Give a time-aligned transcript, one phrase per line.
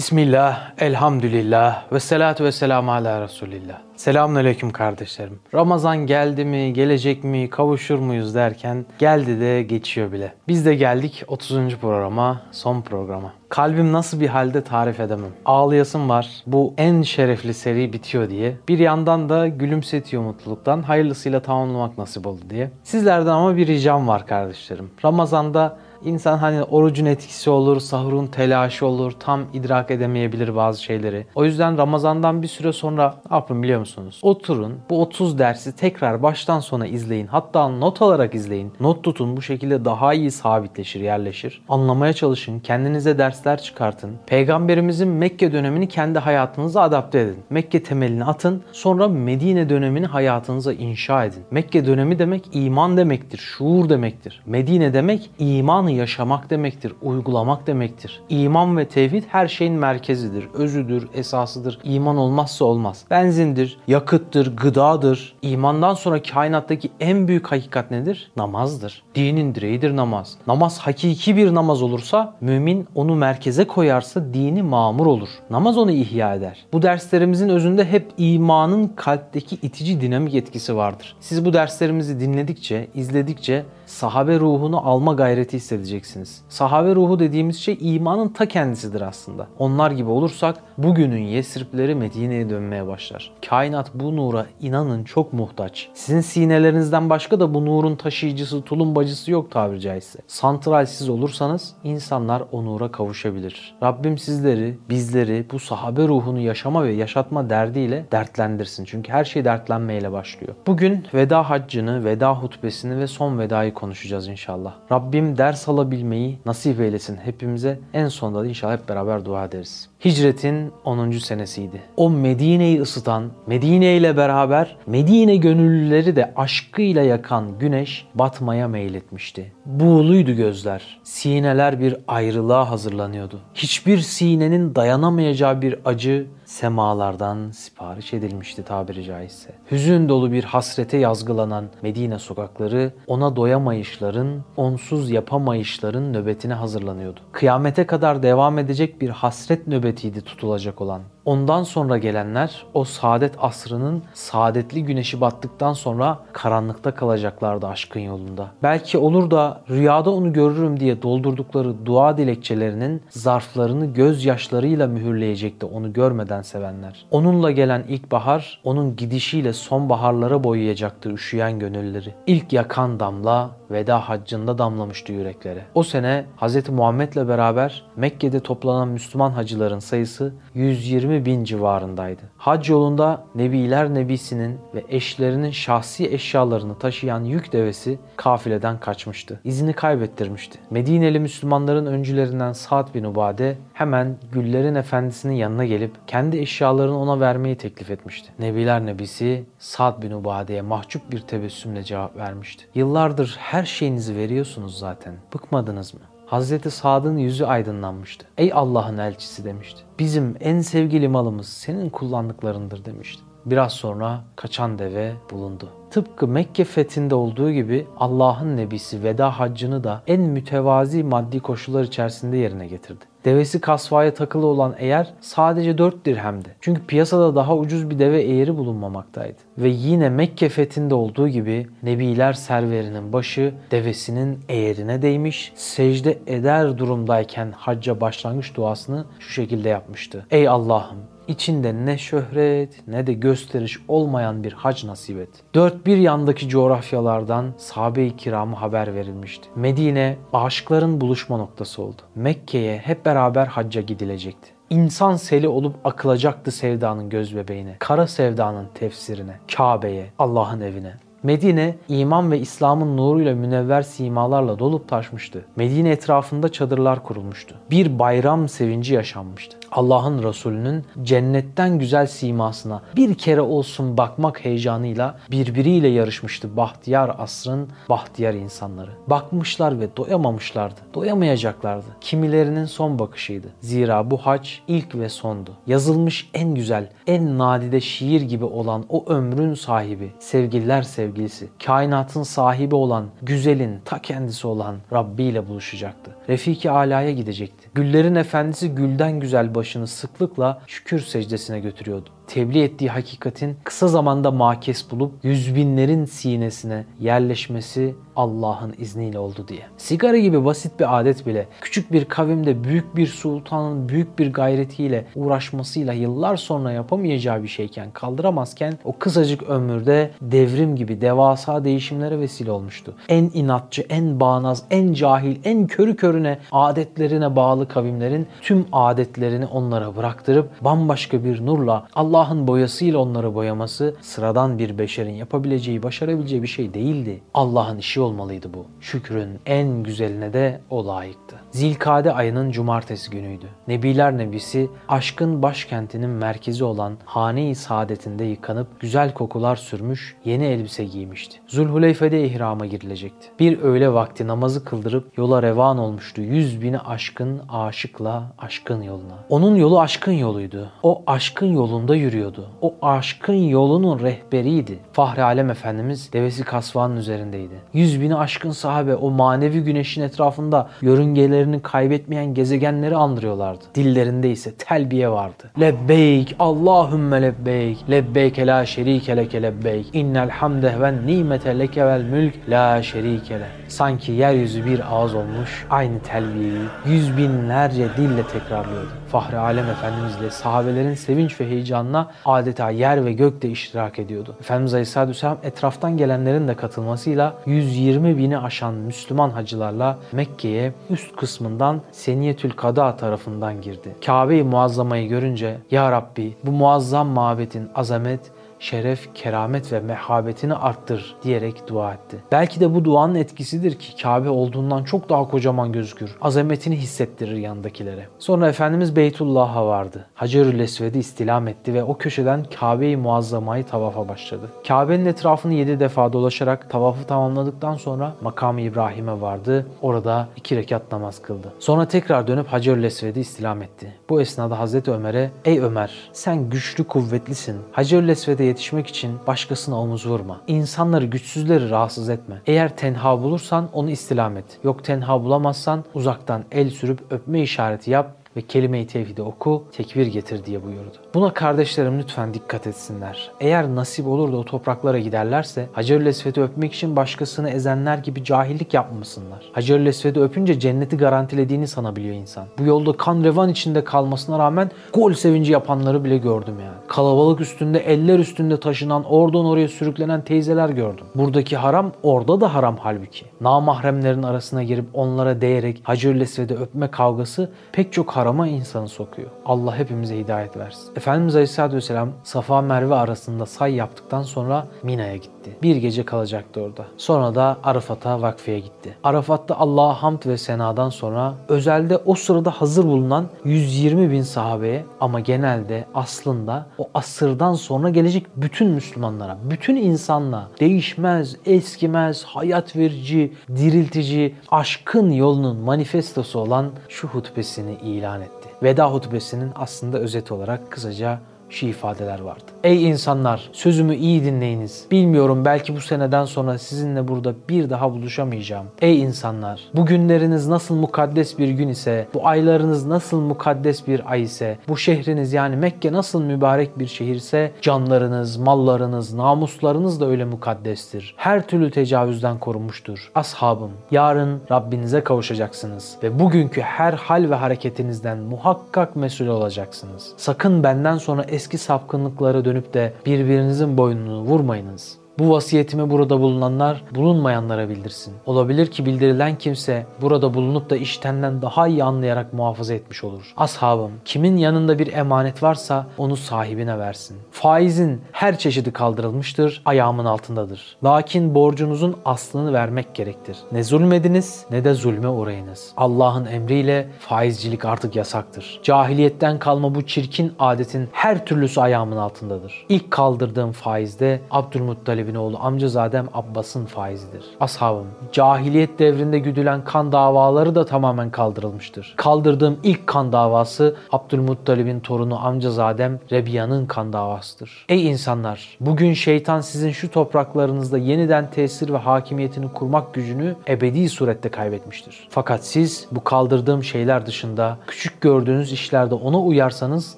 [0.00, 3.78] Bismillah, elhamdülillah ve salatu ve selamu ala Resulillah.
[3.96, 5.38] Selamun aleyküm kardeşlerim.
[5.54, 10.32] Ramazan geldi mi, gelecek mi, kavuşur muyuz derken geldi de geçiyor bile.
[10.48, 11.76] Biz de geldik 30.
[11.76, 13.32] programa, son programa.
[13.48, 15.30] Kalbim nasıl bir halde tarif edemem.
[15.44, 16.28] Ağlayasım var.
[16.46, 18.56] Bu en şerefli seri bitiyor diye.
[18.68, 20.82] Bir yandan da gülümsetiyor mutluluktan.
[20.82, 22.70] Hayırlısıyla tamamlamak nasip oldu diye.
[22.84, 24.90] Sizlerden ama bir ricam var kardeşlerim.
[25.04, 31.26] Ramazanda İnsan hani orucun etkisi olur, sahurun telaşı olur, tam idrak edemeyebilir bazı şeyleri.
[31.34, 34.20] O yüzden Ramazan'dan bir süre sonra ne yapın biliyor musunuz?
[34.22, 37.26] Oturun bu 30 dersi tekrar baştan sona izleyin.
[37.26, 38.72] Hatta not alarak izleyin.
[38.80, 41.62] Not tutun bu şekilde daha iyi sabitleşir, yerleşir.
[41.68, 44.10] Anlamaya çalışın, kendinize dersler çıkartın.
[44.26, 47.38] Peygamberimizin Mekke dönemini kendi hayatınıza adapte edin.
[47.50, 51.42] Mekke temelini atın, sonra Medine dönemini hayatınıza inşa edin.
[51.50, 54.42] Mekke dönemi demek iman demektir, şuur demektir.
[54.46, 58.22] Medine demek iman İmanı yaşamak demektir, uygulamak demektir.
[58.28, 61.78] İman ve tevhid her şeyin merkezidir, özüdür, esasıdır.
[61.84, 63.04] İman olmazsa olmaz.
[63.10, 65.34] Benzindir, yakıttır, gıdadır.
[65.42, 68.30] İmandan sonra kainattaki en büyük hakikat nedir?
[68.36, 69.02] Namazdır.
[69.14, 70.36] Dinin direğidir namaz.
[70.46, 75.28] Namaz hakiki bir namaz olursa mümin onu merkeze koyarsa dini mamur olur.
[75.50, 76.66] Namaz onu ihya eder.
[76.72, 81.16] Bu derslerimizin özünde hep imanın kalpteki itici dinamik etkisi vardır.
[81.20, 86.42] Siz bu derslerimizi dinledikçe, izledikçe sahabe ruhunu alma gayreti hissedeceksiniz.
[86.48, 89.46] Sahabe ruhu dediğimiz şey imanın ta kendisidir aslında.
[89.58, 93.32] Onlar gibi olursak bugünün Yesripleri Medine'ye dönmeye başlar.
[93.48, 95.88] Kainat bu nura inanın çok muhtaç.
[95.94, 100.18] Sizin sinelerinizden başka da bu nurun taşıyıcısı, tulumbacısı yok tabiri caizse.
[100.26, 103.74] Santral siz olursanız insanlar o nura kavuşabilir.
[103.82, 108.84] Rabbim sizleri, bizleri bu sahabe ruhunu yaşama ve yaşatma derdiyle dertlendirsin.
[108.84, 110.54] Çünkü her şey dertlenmeyle başlıyor.
[110.66, 114.74] Bugün veda haccını, veda hutbesini ve son vedayı konuşacağız inşallah.
[114.92, 117.78] Rabbim ders alabilmeyi nasip eylesin hepimize.
[117.94, 119.88] En sonunda da inşallah hep beraber dua ederiz.
[120.04, 121.10] Hicretin 10.
[121.10, 121.82] senesiydi.
[121.96, 129.52] O Medine'yi ısıtan, Medine ile beraber Medine gönüllüleri de aşkıyla yakan güneş batmaya meyletmişti.
[129.66, 131.00] Buğuluydu gözler.
[131.04, 133.40] Sineler bir ayrılığa hazırlanıyordu.
[133.54, 139.50] Hiçbir sinenin dayanamayacağı bir acı semalardan sipariş edilmişti tabiri caizse.
[139.70, 147.20] Hüzün dolu bir hasrete yazgılanan Medine sokakları ona doyamayışların, onsuz yapamayışların nöbetine hazırlanıyordu.
[147.32, 151.02] Kıyamete kadar devam edecek bir hasret nöbetiydi tutulacak olan.
[151.24, 158.50] Ondan sonra gelenler o saadet asrının saadetli güneşi battıktan sonra karanlıkta kalacaklardı aşkın yolunda.
[158.62, 166.42] Belki olur da rüyada onu görürüm diye doldurdukları dua dilekçelerinin zarflarını gözyaşlarıyla mühürleyecekti onu görmeden
[166.42, 167.06] sevenler.
[167.10, 172.14] Onunla gelen ilkbahar onun gidişiyle sonbaharlara boyayacaktı üşüyen gönülleri.
[172.26, 175.64] İlk yakan damla veda haccında damlamıştı yüreklere.
[175.74, 176.68] O sene Hz.
[176.68, 182.22] Muhammed'le beraber Mekke'de toplanan Müslüman hacıların sayısı 120 bin civarındaydı.
[182.36, 189.40] Hac yolunda Nebiler Nebisi'nin ve eşlerinin şahsi eşyalarını taşıyan yük devesi kafileden kaçmıştı.
[189.44, 190.58] İzini kaybettirmişti.
[190.70, 197.56] Medineli Müslümanların öncülerinden Sa'd bin Ubade hemen Güllerin Efendisi'nin yanına gelip kendi eşyalarını ona vermeyi
[197.56, 198.30] teklif etmişti.
[198.38, 202.64] Nebiler Nebisi Sa'd bin Ubade'ye mahcup bir tebessümle cevap vermişti.
[202.74, 205.14] Yıllardır her şeyinizi veriyorsunuz zaten.
[205.34, 206.00] Bıkmadınız mı?
[206.26, 208.26] Hazreti Sad'ın yüzü aydınlanmıştı.
[208.38, 209.82] Ey Allah'ın elçisi demişti.
[209.98, 213.22] Bizim en sevgili malımız senin kullandıklarındır demişti.
[213.46, 215.68] Biraz sonra kaçan deve bulundu.
[215.90, 222.36] Tıpkı Mekke fethinde olduğu gibi Allah'ın nebisi veda haccını da en mütevazi maddi koşullar içerisinde
[222.36, 223.04] yerine getirdi.
[223.24, 226.48] Devesi kasvaya takılı olan eğer sadece 4 dirhemdi.
[226.60, 229.38] Çünkü piyasada daha ucuz bir deve eğeri bulunmamaktaydı.
[229.58, 237.52] Ve yine Mekke fethinde olduğu gibi Nebiler serverinin başı devesinin eğerine değmiş, secde eder durumdayken
[237.56, 240.26] hacca başlangıç duasını şu şekilde yapmıştı.
[240.30, 240.98] Ey Allah'ım
[241.30, 245.28] içinde ne şöhret ne de gösteriş olmayan bir hac nasip et.
[245.54, 249.48] Dört bir yandaki coğrafyalardan sahabe-i kirama haber verilmişti.
[249.56, 252.02] Medine aşıkların buluşma noktası oldu.
[252.14, 254.50] Mekke'ye hep beraber hacca gidilecekti.
[254.70, 260.94] İnsan seli olup akılacaktı sevdanın göz bebeğine, kara sevdanın tefsirine, Kabe'ye, Allah'ın evine.
[261.22, 265.44] Medine iman ve İslam'ın nuruyla münevver simalarla dolup taşmıştı.
[265.56, 267.56] Medine etrafında çadırlar kurulmuştu.
[267.70, 269.59] Bir bayram sevinci yaşanmıştı.
[269.72, 278.34] Allah'ın Resulü'nün cennetten güzel simasına bir kere olsun bakmak heyecanıyla birbiriyle yarışmıştı bahtiyar asrın bahtiyar
[278.34, 278.90] insanları.
[279.06, 280.80] Bakmışlar ve doyamamışlardı.
[280.94, 281.86] Doyamayacaklardı.
[282.00, 283.46] Kimilerinin son bakışıydı.
[283.60, 285.50] Zira bu hac ilk ve sondu.
[285.66, 292.74] Yazılmış en güzel, en nadide şiir gibi olan o ömrün sahibi, sevgililer sevgilisi, kainatın sahibi
[292.74, 296.16] olan, güzelin ta kendisi olan Rabbi ile buluşacaktı.
[296.28, 297.59] Refiki Ala'ya gidecekti.
[297.74, 304.90] Güllerin efendisi gülden güzel başını sıklıkla şükür secdesine götürüyordu tebliğ ettiği hakikatin kısa zamanda makes
[304.90, 309.60] bulup yüz binlerin sinesine yerleşmesi Allah'ın izniyle oldu diye.
[309.76, 315.04] Sigara gibi basit bir adet bile küçük bir kavimde büyük bir sultanın büyük bir gayretiyle
[315.14, 322.50] uğraşmasıyla yıllar sonra yapamayacağı bir şeyken kaldıramazken o kısacık ömürde devrim gibi devasa değişimlere vesile
[322.50, 322.94] olmuştu.
[323.08, 329.96] En inatçı, en bağnaz, en cahil, en körü körüne adetlerine bağlı kavimlerin tüm adetlerini onlara
[329.96, 331.86] bıraktırıp bambaşka bir nurla
[332.20, 337.20] Allah'ın boyasıyla onları boyaması sıradan bir beşerin yapabileceği, başarabileceği bir şey değildi.
[337.34, 338.66] Allah'ın işi olmalıydı bu.
[338.80, 341.36] Şükrün en güzeline de o layıktı.
[341.50, 343.46] Zilkade ayının cumartesi günüydü.
[343.68, 351.38] Nebiler Nebisi aşkın başkentinin merkezi olan hane-i saadetinde yıkanıp güzel kokular sürmüş yeni elbise giymişti.
[351.46, 353.28] Zulhuleyfe'de ihrama girilecekti.
[353.38, 356.22] Bir öğle vakti namazı kıldırıp yola revan olmuştu.
[356.22, 359.24] Yüz bini aşkın aşıkla aşkın yoluna.
[359.28, 360.70] Onun yolu aşkın yoluydu.
[360.82, 362.46] O aşkın yolunda yürüyordu.
[362.60, 364.78] O aşkın yolunun rehberiydi.
[364.92, 367.54] Fahri Alem Efendimiz devesi kasvanın üzerindeydi.
[367.72, 373.64] Yüz bini aşkın sahabe o manevi güneşin etrafında yörüngelerini kaybetmeyen gezegenleri andırıyorlardı.
[373.74, 375.50] Dillerinde ise telbiye vardı.
[375.60, 382.34] Lebbeyk, Allahümme lebbeyk, lebbeyke la şerike leke lebbeyk, innel hamde ve nimete leke vel mülk
[382.48, 383.46] la şerike le.
[383.68, 388.90] Sanki yeryüzü bir ağız olmuş, aynı telbiyeyi yüz binlerce dille tekrarlıyordu.
[389.08, 391.46] Fahri Alem Efendimizle sahabelerin sevinç ve
[391.90, 394.36] heyecanına adeta yer ve gök de iştirak ediyordu.
[394.40, 401.80] Efendimiz Aleyhisselatü Vesselam etraftan gelenlerin de katılmasıyla 120 bini aşan Müslüman hacılarla Mekke'ye üst kısmından
[401.92, 403.94] Seniyetül Kada tarafından girdi.
[404.06, 408.20] Kabe-i Muazzama'yı görünce Ya Rabbi bu muazzam mabetin azamet
[408.60, 412.16] şeref, keramet ve mehabetini arttır diyerek dua etti.
[412.32, 416.16] Belki de bu duanın etkisidir ki Kabe olduğundan çok daha kocaman gözükür.
[416.20, 418.06] Azametini hissettirir yandakilere.
[418.18, 420.06] Sonra Efendimiz Beytullah'a vardı.
[420.14, 424.48] Hacerül Esved'i istilam etti ve o köşeden Kabe-i Muazzama'yı tavafa başladı.
[424.68, 429.66] Kabe'nin etrafını yedi defa dolaşarak tavafı tamamladıktan sonra makamı İbrahim'e vardı.
[429.82, 431.52] Orada iki rekat namaz kıldı.
[431.58, 433.94] Sonra tekrar dönüp Hacerül Esved'i istilam etti.
[434.10, 437.56] Bu esnada Hazreti Ömer'e ''Ey Ömer sen güçlü kuvvetlisin.
[437.72, 440.40] Hacerül Esved'e yetişmek için başkasına omuz vurma.
[440.46, 442.42] İnsanları, güçsüzleri rahatsız etme.
[442.46, 444.44] Eğer tenha bulursan onu istilam et.
[444.64, 450.44] Yok tenha bulamazsan uzaktan el sürüp öpme işareti yap ve kelime-i tevhidi oku, tekbir getir
[450.44, 450.96] diye buyurdu.
[451.14, 453.30] Buna kardeşlerim lütfen dikkat etsinler.
[453.40, 458.74] Eğer nasip olur da o topraklara giderlerse Hacerül Esved'i öpmek için başkasını ezenler gibi cahillik
[458.74, 459.50] yapmasınlar.
[459.52, 462.44] Hacerül Esved'i öpünce cenneti garantilediğini sanabiliyor insan.
[462.58, 466.76] Bu yolda kan revan içinde kalmasına rağmen gol sevinci yapanları bile gördüm yani.
[466.88, 471.06] Kalabalık üstünde, eller üstünde taşınan, oradan oraya sürüklenen teyzeler gördüm.
[471.14, 473.26] Buradaki haram orada da haram halbuki.
[473.40, 479.28] Namahremlerin arasına girip onlara değerek Hacerül Esved'i öpme kavgası pek çok harama insanı sokuyor.
[479.44, 480.99] Allah hepimize hidayet versin.
[481.00, 485.39] Efendimiz Aleyhisselatü Vesselam Safa Merve arasında say yaptıktan sonra Mina'ya gitti.
[485.62, 486.84] Bir gece kalacaktı orada.
[486.96, 488.96] Sonra da Arafat'a vakfeye gitti.
[489.04, 495.20] Arafat'ta Allah'a hamd ve senadan sonra özelde o sırada hazır bulunan 120 bin sahabeye ama
[495.20, 504.34] genelde aslında o asırdan sonra gelecek bütün Müslümanlara, bütün insanla değişmez, eskimez, hayat verici, diriltici,
[504.50, 508.48] aşkın yolunun manifestosu olan şu hutbesini ilan etti.
[508.62, 511.18] Veda hutbesinin aslında özeti olarak kısaca
[511.50, 512.42] şu ifadeler vardı.
[512.64, 514.86] Ey insanlar sözümü iyi dinleyiniz.
[514.90, 518.66] Bilmiyorum belki bu seneden sonra sizinle burada bir daha buluşamayacağım.
[518.80, 524.22] Ey insanlar bu günleriniz nasıl mukaddes bir gün ise, bu aylarınız nasıl mukaddes bir ay
[524.22, 531.14] ise, bu şehriniz yani Mekke nasıl mübarek bir şehirse canlarınız, mallarınız, namuslarınız da öyle mukaddestir.
[531.16, 533.10] Her türlü tecavüzden korunmuştur.
[533.14, 540.12] Ashabım yarın Rabbinize kavuşacaksınız ve bugünkü her hal ve hareketinizden muhakkak mesul olacaksınız.
[540.16, 544.99] Sakın benden sonra eski sapkınlıklara dönüp de birbirinizin boynunu vurmayınız.
[545.18, 548.14] Bu vasiyetimi burada bulunanlar bulunmayanlara bildirsin.
[548.26, 553.34] Olabilir ki bildirilen kimse burada bulunup da iştenden daha iyi anlayarak muhafaza etmiş olur.
[553.36, 557.16] Ashabım, kimin yanında bir emanet varsa onu sahibine versin.
[557.30, 560.76] Faizin her çeşidi kaldırılmıştır, ayağımın altındadır.
[560.84, 563.36] Lakin borcunuzun aslını vermek gerektir.
[563.52, 565.72] Ne zulmediniz ne de zulme uğrayınız.
[565.76, 568.60] Allah'ın emriyle faizcilik artık yasaktır.
[568.62, 572.66] Cahiliyetten kalma bu çirkin adetin her türlüsü ayağımın altındadır.
[572.68, 577.24] İlk kaldırdığım faizde Abdülmuttalib'in Muttalib'in oğlu amcazadem Abbas'ın faizidir.
[577.40, 581.94] Ashabım, cahiliyet devrinde güdülen kan davaları da tamamen kaldırılmıştır.
[581.96, 587.66] Kaldırdığım ilk kan davası Abdülmuttalib'in torunu amcazadem Rebiya'nın kan davasıdır.
[587.68, 594.28] Ey insanlar, bugün şeytan sizin şu topraklarınızda yeniden tesir ve hakimiyetini kurmak gücünü ebedi surette
[594.28, 595.08] kaybetmiştir.
[595.10, 599.96] Fakat siz bu kaldırdığım şeyler dışında küçük gördüğünüz işlerde ona uyarsanız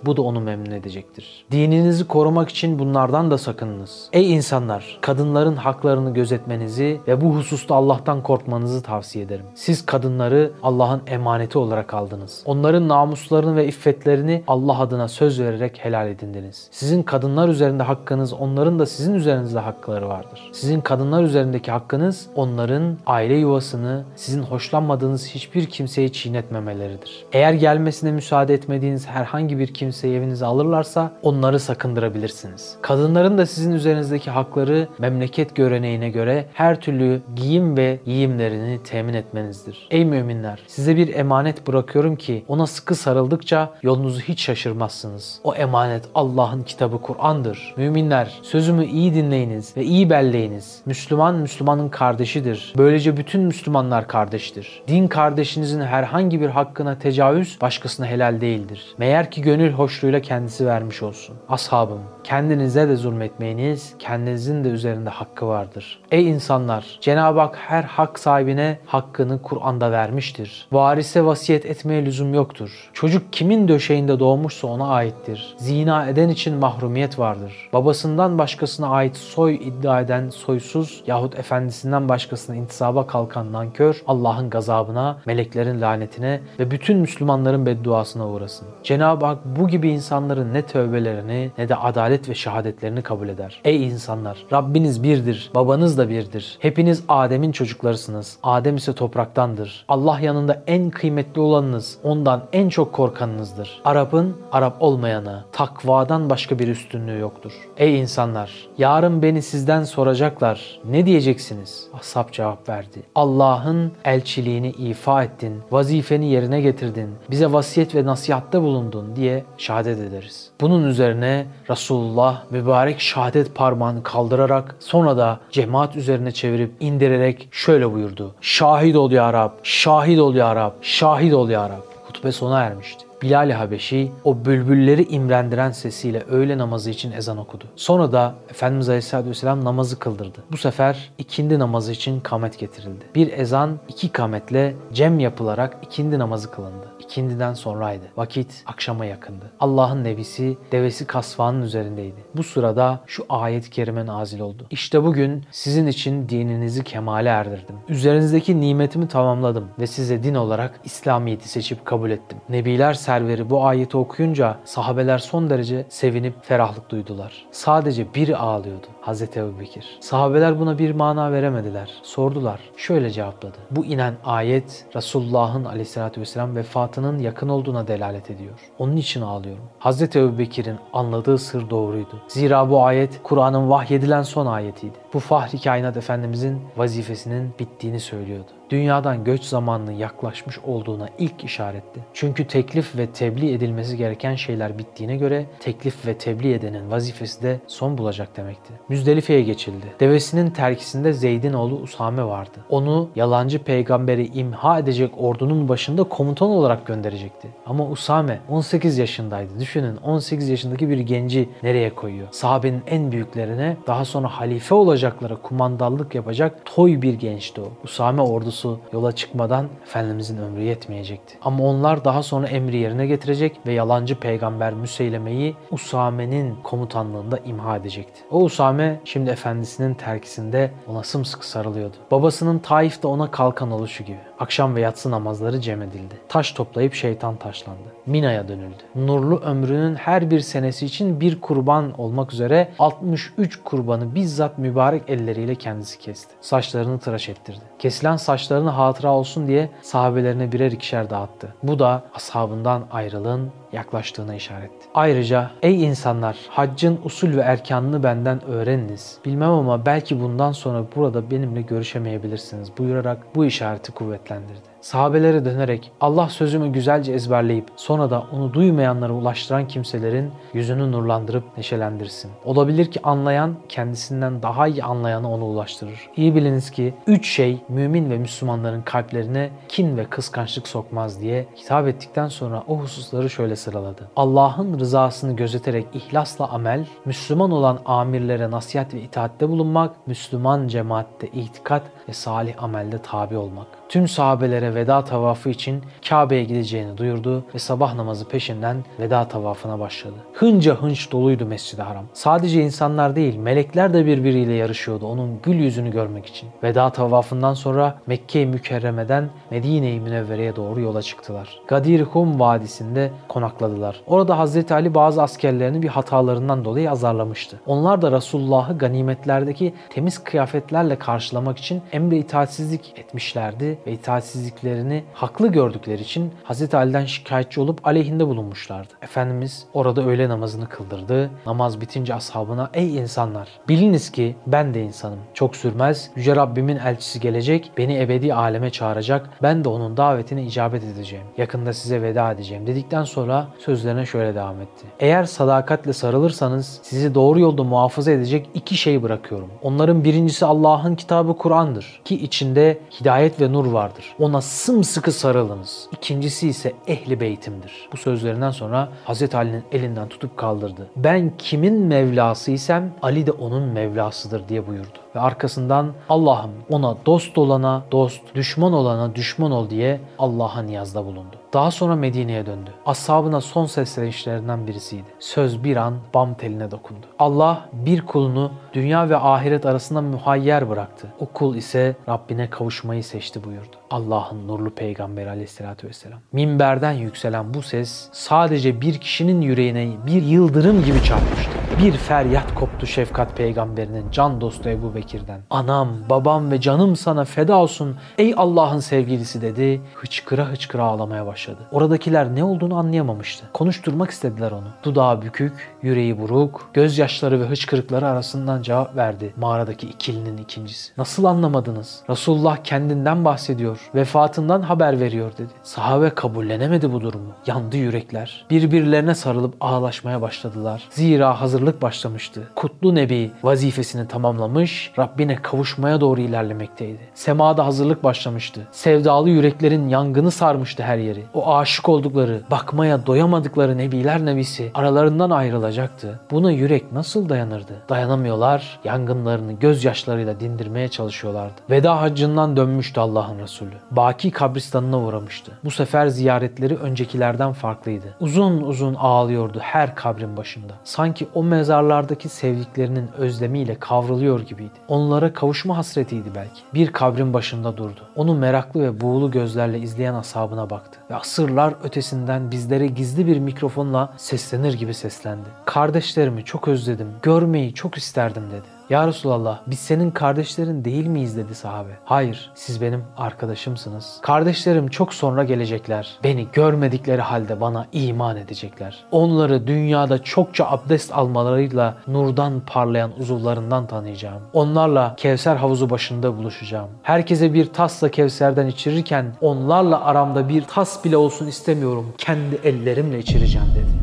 [0.04, 1.44] bu da onu memnun edecektir.
[1.50, 4.08] Dininizi korumak için bunlardan da sakınınız.
[4.12, 9.44] Ey insanlar, kadınların haklarını gözetmenizi ve bu hususta Allah'tan korkmanızı tavsiye ederim.
[9.54, 12.42] Siz kadınları Allah'ın emaneti olarak aldınız.
[12.46, 16.68] Onların namuslarını ve iffetlerini Allah adına söz vererek helal edindiniz.
[16.70, 20.50] Sizin kadınlar üzerinde hakkınız, onların da sizin üzerinizde hakları vardır.
[20.52, 27.24] Sizin kadınlar üzerindeki hakkınız onların aile yuvasını sizin hoşlanmadığınız hiçbir kimseyi çiğnetmemeleridir.
[27.32, 32.76] Eğer gelmesine müsaade etmediğiniz herhangi bir kimseyi evinize alırlarsa onları sakındırabilirsiniz.
[32.82, 39.88] Kadınların da sizin üzerinizdeki hakları memleket göreneğine göre her türlü giyim ve giyimlerini temin etmenizdir.
[39.90, 45.40] Ey müminler size bir emanet bırakıyorum ki ona sıkı sarıldıkça yolunuzu hiç şaşırmazsınız.
[45.44, 47.74] O emanet Allah'ın kitabı Kur'an'dır.
[47.76, 50.82] Müminler sözümü iyi dinleyiniz ve iyi belleyiniz.
[50.86, 52.72] Müslüman Müslümanın kardeşidir.
[52.78, 54.82] Böylece bütün Müslümanlar kardeştir.
[54.88, 58.94] Din kardeşinizin herhangi bir hakkına tecavüz başkasına helal değildir.
[58.98, 61.36] Meğer ki gönül hoşluğuyla kendisi vermiş olsun.
[61.48, 66.00] Ashabım kendinize de zulmetmeyiniz, kendinizin de üzerinde hakkı vardır.
[66.10, 66.98] Ey insanlar!
[67.00, 70.66] Cenab-ı Hak her hak sahibine hakkını Kur'an'da vermiştir.
[70.72, 72.90] Varise vasiyet etmeye lüzum yoktur.
[72.92, 75.54] Çocuk kimin döşeğinde doğmuşsa ona aittir.
[75.58, 77.70] Zina eden için mahrumiyet vardır.
[77.72, 85.18] Babasından başkasına ait soy iddia eden soysuz yahut efendisinden başkasına intisaba kalkan nankör Allah'ın gazabına,
[85.26, 88.68] meleklerin lanetine ve bütün Müslümanların bedduasına uğrasın.
[88.82, 93.60] Cenab-ı Hak bu gibi insanların ne tövbelerini ne de adalet ve şehadetlerini kabul eder.
[93.64, 94.46] Ey insanlar!
[94.62, 96.56] Rabbiniz birdir, babanız da birdir.
[96.60, 98.36] Hepiniz Adem'in çocuklarısınız.
[98.42, 99.84] Adem ise topraktandır.
[99.88, 103.80] Allah yanında en kıymetli olanınız, ondan en çok korkanınızdır.
[103.84, 107.52] Arap'ın Arap olmayana, takvadan başka bir üstünlüğü yoktur.
[107.76, 108.68] Ey insanlar!
[108.78, 110.80] Yarın beni sizden soracaklar.
[110.90, 111.86] Ne diyeceksiniz?
[112.00, 113.02] Ashab cevap verdi.
[113.14, 120.50] Allah'ın elçiliğini ifa ettin, vazifeni yerine getirdin, bize vasiyet ve nasihatte bulundun diye şehadet ederiz.
[120.62, 128.34] Bunun üzerine Resulullah mübarek şehadet parmağını kaldırarak sonra da cemaat üzerine çevirip indirerek şöyle buyurdu.
[128.40, 131.82] Şahit ol ya Rab, şahit ol ya Rab, şahit ol ya Rab.
[132.08, 133.04] Hutbe sona ermişti.
[133.22, 137.64] Bilal-i Habeşi o bülbülleri imrendiren sesiyle öğle namazı için ezan okudu.
[137.76, 140.38] Sonra da Efendimiz Aleyhisselatü Vesselam namazı kıldırdı.
[140.52, 143.04] Bu sefer ikindi namazı için kamet getirildi.
[143.14, 146.91] Bir ezan iki kametle cem yapılarak ikindi namazı kılındı.
[147.12, 148.04] İkindiden sonraydı.
[148.16, 149.52] Vakit akşama yakındı.
[149.60, 152.24] Allah'ın nebisi devesi kasvanın üzerindeydi.
[152.36, 154.66] Bu sırada şu ayet-i kerime nazil oldu.
[154.70, 157.76] İşte bugün sizin için dininizi kemale erdirdim.
[157.88, 162.38] Üzerinizdeki nimetimi tamamladım ve size din olarak İslamiyet'i seçip kabul ettim.
[162.48, 167.46] Nebiler serveri bu ayeti okuyunca sahabeler son derece sevinip ferahlık duydular.
[167.50, 168.86] Sadece biri ağlıyordu.
[169.02, 169.98] Hazreti Ebu Bekir.
[170.00, 171.90] Sahabeler buna bir mana veremediler.
[172.02, 172.60] Sordular.
[172.76, 173.58] Şöyle cevapladı.
[173.70, 178.54] Bu inen ayet Resulullah'ın aleyhissalatü vesselam vefatının yakın olduğuna delalet ediyor.
[178.78, 179.64] Onun için ağlıyorum.
[179.78, 182.20] Hazreti Ebu Bekir'in anladığı sır doğruydu.
[182.28, 184.96] Zira bu ayet Kur'an'ın vahyedilen son ayetiydi.
[185.14, 192.00] Bu Fahri Kainat Efendimizin vazifesinin bittiğini söylüyordu dünyadan göç zamanının yaklaşmış olduğuna ilk işaretti.
[192.12, 197.60] Çünkü teklif ve tebliğ edilmesi gereken şeyler bittiğine göre teklif ve tebliğ edenin vazifesi de
[197.66, 198.72] son bulacak demekti.
[198.88, 199.86] Müzdelife'ye geçildi.
[200.00, 202.58] Devesinin terkisinde Zeyd'in oğlu Usame vardı.
[202.70, 207.48] Onu yalancı peygamberi imha edecek ordunun başında komutan olarak gönderecekti.
[207.66, 209.60] Ama Usame 18 yaşındaydı.
[209.60, 212.28] Düşünün 18 yaşındaki bir genci nereye koyuyor?
[212.30, 217.68] Sahabenin en büyüklerine daha sonra halife olacaklara kumandallık yapacak toy bir gençti o.
[217.84, 218.61] Usame ordusu
[218.92, 221.38] yola çıkmadan Efendimizin ömrü yetmeyecekti.
[221.42, 228.20] Ama onlar daha sonra emri yerine getirecek ve yalancı peygamber Müseyleme'yi Usame'nin komutanlığında imha edecekti.
[228.30, 231.96] O Usame şimdi efendisinin terkisinde ona sımsıkı sarılıyordu.
[232.10, 234.18] Babasının Taif'te ona kalkan oluşu gibi.
[234.42, 236.14] Akşam ve yatsı namazları cem edildi.
[236.28, 237.78] Taş toplayıp şeytan taşlandı.
[238.06, 238.82] Mina'ya dönüldü.
[238.94, 245.54] Nurlu ömrünün her bir senesi için bir kurban olmak üzere 63 kurbanı bizzat mübarek elleriyle
[245.54, 246.34] kendisi kesti.
[246.40, 247.60] Saçlarını tıraş ettirdi.
[247.78, 251.54] Kesilen saçlarını hatıra olsun diye sahabelerine birer ikişer dağıttı.
[251.62, 254.86] Bu da ashabından ayrılığın yaklaştığına işaretti.
[254.94, 259.18] Ayrıca ey insanlar haccın usul ve erkanını benden öğreniniz.
[259.24, 264.71] Bilmem ama belki bundan sonra burada benimle görüşemeyebilirsiniz buyurarak bu işareti kuvvetlendirdi.
[264.82, 272.30] Sahabelere dönerek Allah sözümü güzelce ezberleyip sonra da onu duymayanlara ulaştıran kimselerin yüzünü nurlandırıp neşelendirsin.
[272.44, 276.10] Olabilir ki anlayan kendisinden daha iyi anlayanı ona ulaştırır.
[276.16, 281.88] İyi biliniz ki üç şey mümin ve Müslümanların kalplerine kin ve kıskançlık sokmaz diye hitap
[281.88, 284.08] ettikten sonra o hususları şöyle sıraladı.
[284.16, 291.82] Allah'ın rızasını gözeterek ihlasla amel, Müslüman olan amirlere nasihat ve itaatte bulunmak, Müslüman cemaatte itikat
[292.08, 293.81] ve salih amelde tabi olmak.
[293.92, 300.14] Tüm sahabelere veda tavafı için Kabe'ye gideceğini duyurdu ve sabah namazı peşinden veda tavafına başladı.
[300.34, 302.04] Hınca hınç doluydu Mescid-i Haram.
[302.12, 306.48] Sadece insanlar değil, melekler de birbiriyle yarışıyordu onun gül yüzünü görmek için.
[306.62, 311.60] Veda tavafından sonra Mekke-i Mükerreme'den Medine-i Münevvere'ye doğru yola çıktılar.
[311.68, 314.00] Gadir Hum Vadisi'nde konakladılar.
[314.06, 317.60] Orada Hazreti Ali bazı askerlerini bir hatalarından dolayı azarlamıştı.
[317.66, 326.02] Onlar da Resulullah'ı ganimetlerdeki temiz kıyafetlerle karşılamak için emre itaatsizlik etmişlerdi ve itaatsizliklerini haklı gördükleri
[326.02, 326.74] için Hz.
[326.74, 328.92] Ali'den şikayetçi olup aleyhinde bulunmuşlardı.
[329.02, 331.30] Efendimiz orada öğle namazını kıldırdı.
[331.46, 335.18] Namaz bitince ashabına ey insanlar biliniz ki ben de insanım.
[335.34, 339.30] Çok sürmez Yüce Rabbimin elçisi gelecek beni ebedi aleme çağıracak.
[339.42, 341.24] Ben de onun davetine icabet edeceğim.
[341.36, 344.86] Yakında size veda edeceğim dedikten sonra sözlerine şöyle devam etti.
[345.00, 349.48] Eğer sadakatle sarılırsanız sizi doğru yolda muhafaza edecek iki şey bırakıyorum.
[349.62, 354.14] Onların birincisi Allah'ın kitabı Kur'an'dır ki içinde hidayet ve nur vardır.
[354.18, 355.88] Ona sımsıkı sarılınız.
[355.92, 357.88] İkincisi ise ehli beytimdir.
[357.92, 359.34] Bu sözlerinden sonra Hz.
[359.34, 360.90] Ali'nin elinden tutup kaldırdı.
[360.96, 365.01] Ben kimin Mevlasıysam Ali de onun Mevlasıdır diye buyurdu.
[365.14, 371.36] Ve arkasından Allah'ım ona dost olana dost, düşman olana düşman ol diye Allah'a niyazda bulundu.
[371.52, 372.70] Daha sonra Medine'ye döndü.
[372.86, 375.06] Ashabına son seslenişlerinden birisiydi.
[375.18, 377.06] Söz bir an bam teline dokundu.
[377.18, 381.08] Allah bir kulunu dünya ve ahiret arasında muhayyer bıraktı.
[381.20, 383.76] O kul ise Rabbine kavuşmayı seçti buyurdu.
[383.90, 386.18] Allah'ın nurlu peygamberi aleyhissalatü vesselam.
[386.32, 391.61] Minberden yükselen bu ses sadece bir kişinin yüreğine bir yıldırım gibi çarpmıştı.
[391.78, 395.40] Bir feryat koptu şefkat peygamberinin can dostu Ebu Bekir'den.
[395.50, 399.80] Anam, babam ve canım sana feda olsun ey Allah'ın sevgilisi dedi.
[399.94, 401.58] Hıçkıra hıçkıra ağlamaya başladı.
[401.72, 403.44] Oradakiler ne olduğunu anlayamamıştı.
[403.52, 404.66] Konuşturmak istediler onu.
[404.82, 410.92] Dudağı bükük, yüreği buruk, gözyaşları ve hıçkırıkları arasından cevap verdi mağaradaki ikilinin ikincisi.
[410.98, 412.02] Nasıl anlamadınız?
[412.10, 415.52] Resulullah kendinden bahsediyor, vefatından haber veriyor dedi.
[415.62, 417.32] Sahabe kabullenemedi bu durumu.
[417.46, 418.46] Yandı yürekler.
[418.50, 420.88] Birbirlerine sarılıp ağlaşmaya başladılar.
[420.90, 422.48] Zira hazırlık başlamıştı.
[422.54, 427.00] Kutlu Nebi vazifesini tamamlamış, Rabbine kavuşmaya doğru ilerlemekteydi.
[427.14, 428.60] Semada hazırlık başlamıştı.
[428.72, 431.22] Sevdalı yüreklerin yangını sarmıştı her yeri.
[431.34, 436.20] O aşık oldukları, bakmaya doyamadıkları Nebiler Nebisi aralarından ayrılacaktı.
[436.30, 437.72] Buna yürek nasıl dayanırdı?
[437.88, 441.54] Dayanamıyorlar, yangınlarını gözyaşlarıyla dindirmeye çalışıyorlardı.
[441.70, 443.74] Veda haccından dönmüştü Allah'ın Resulü.
[443.90, 445.52] Baki kabristanına uğramıştı.
[445.64, 448.14] Bu sefer ziyaretleri öncekilerden farklıydı.
[448.20, 450.72] Uzun uzun ağlıyordu her kabrin başında.
[450.84, 454.72] Sanki o mezarlardaki sevdiklerinin özlemiyle kavruluyor gibiydi.
[454.88, 456.60] Onlara kavuşma hasretiydi belki.
[456.74, 458.00] Bir kabrin başında durdu.
[458.16, 460.98] Onu meraklı ve buğulu gözlerle izleyen ashabına baktı.
[461.10, 465.48] Ve asırlar ötesinden bizlere gizli bir mikrofonla seslenir gibi seslendi.
[465.64, 468.66] Kardeşlerimi çok özledim, görmeyi çok isterdim dedi.
[468.92, 471.90] Ya Resulallah biz senin kardeşlerin değil miyiz dedi sahabe.
[472.04, 474.18] Hayır siz benim arkadaşımsınız.
[474.22, 476.18] Kardeşlerim çok sonra gelecekler.
[476.24, 479.04] Beni görmedikleri halde bana iman edecekler.
[479.10, 484.42] Onları dünyada çokça abdest almalarıyla nurdan parlayan uzuvlarından tanıyacağım.
[484.52, 486.88] Onlarla Kevser havuzu başında buluşacağım.
[487.02, 492.14] Herkese bir tasla Kevser'den içirirken onlarla aramda bir tas bile olsun istemiyorum.
[492.18, 494.01] Kendi ellerimle içireceğim dedi.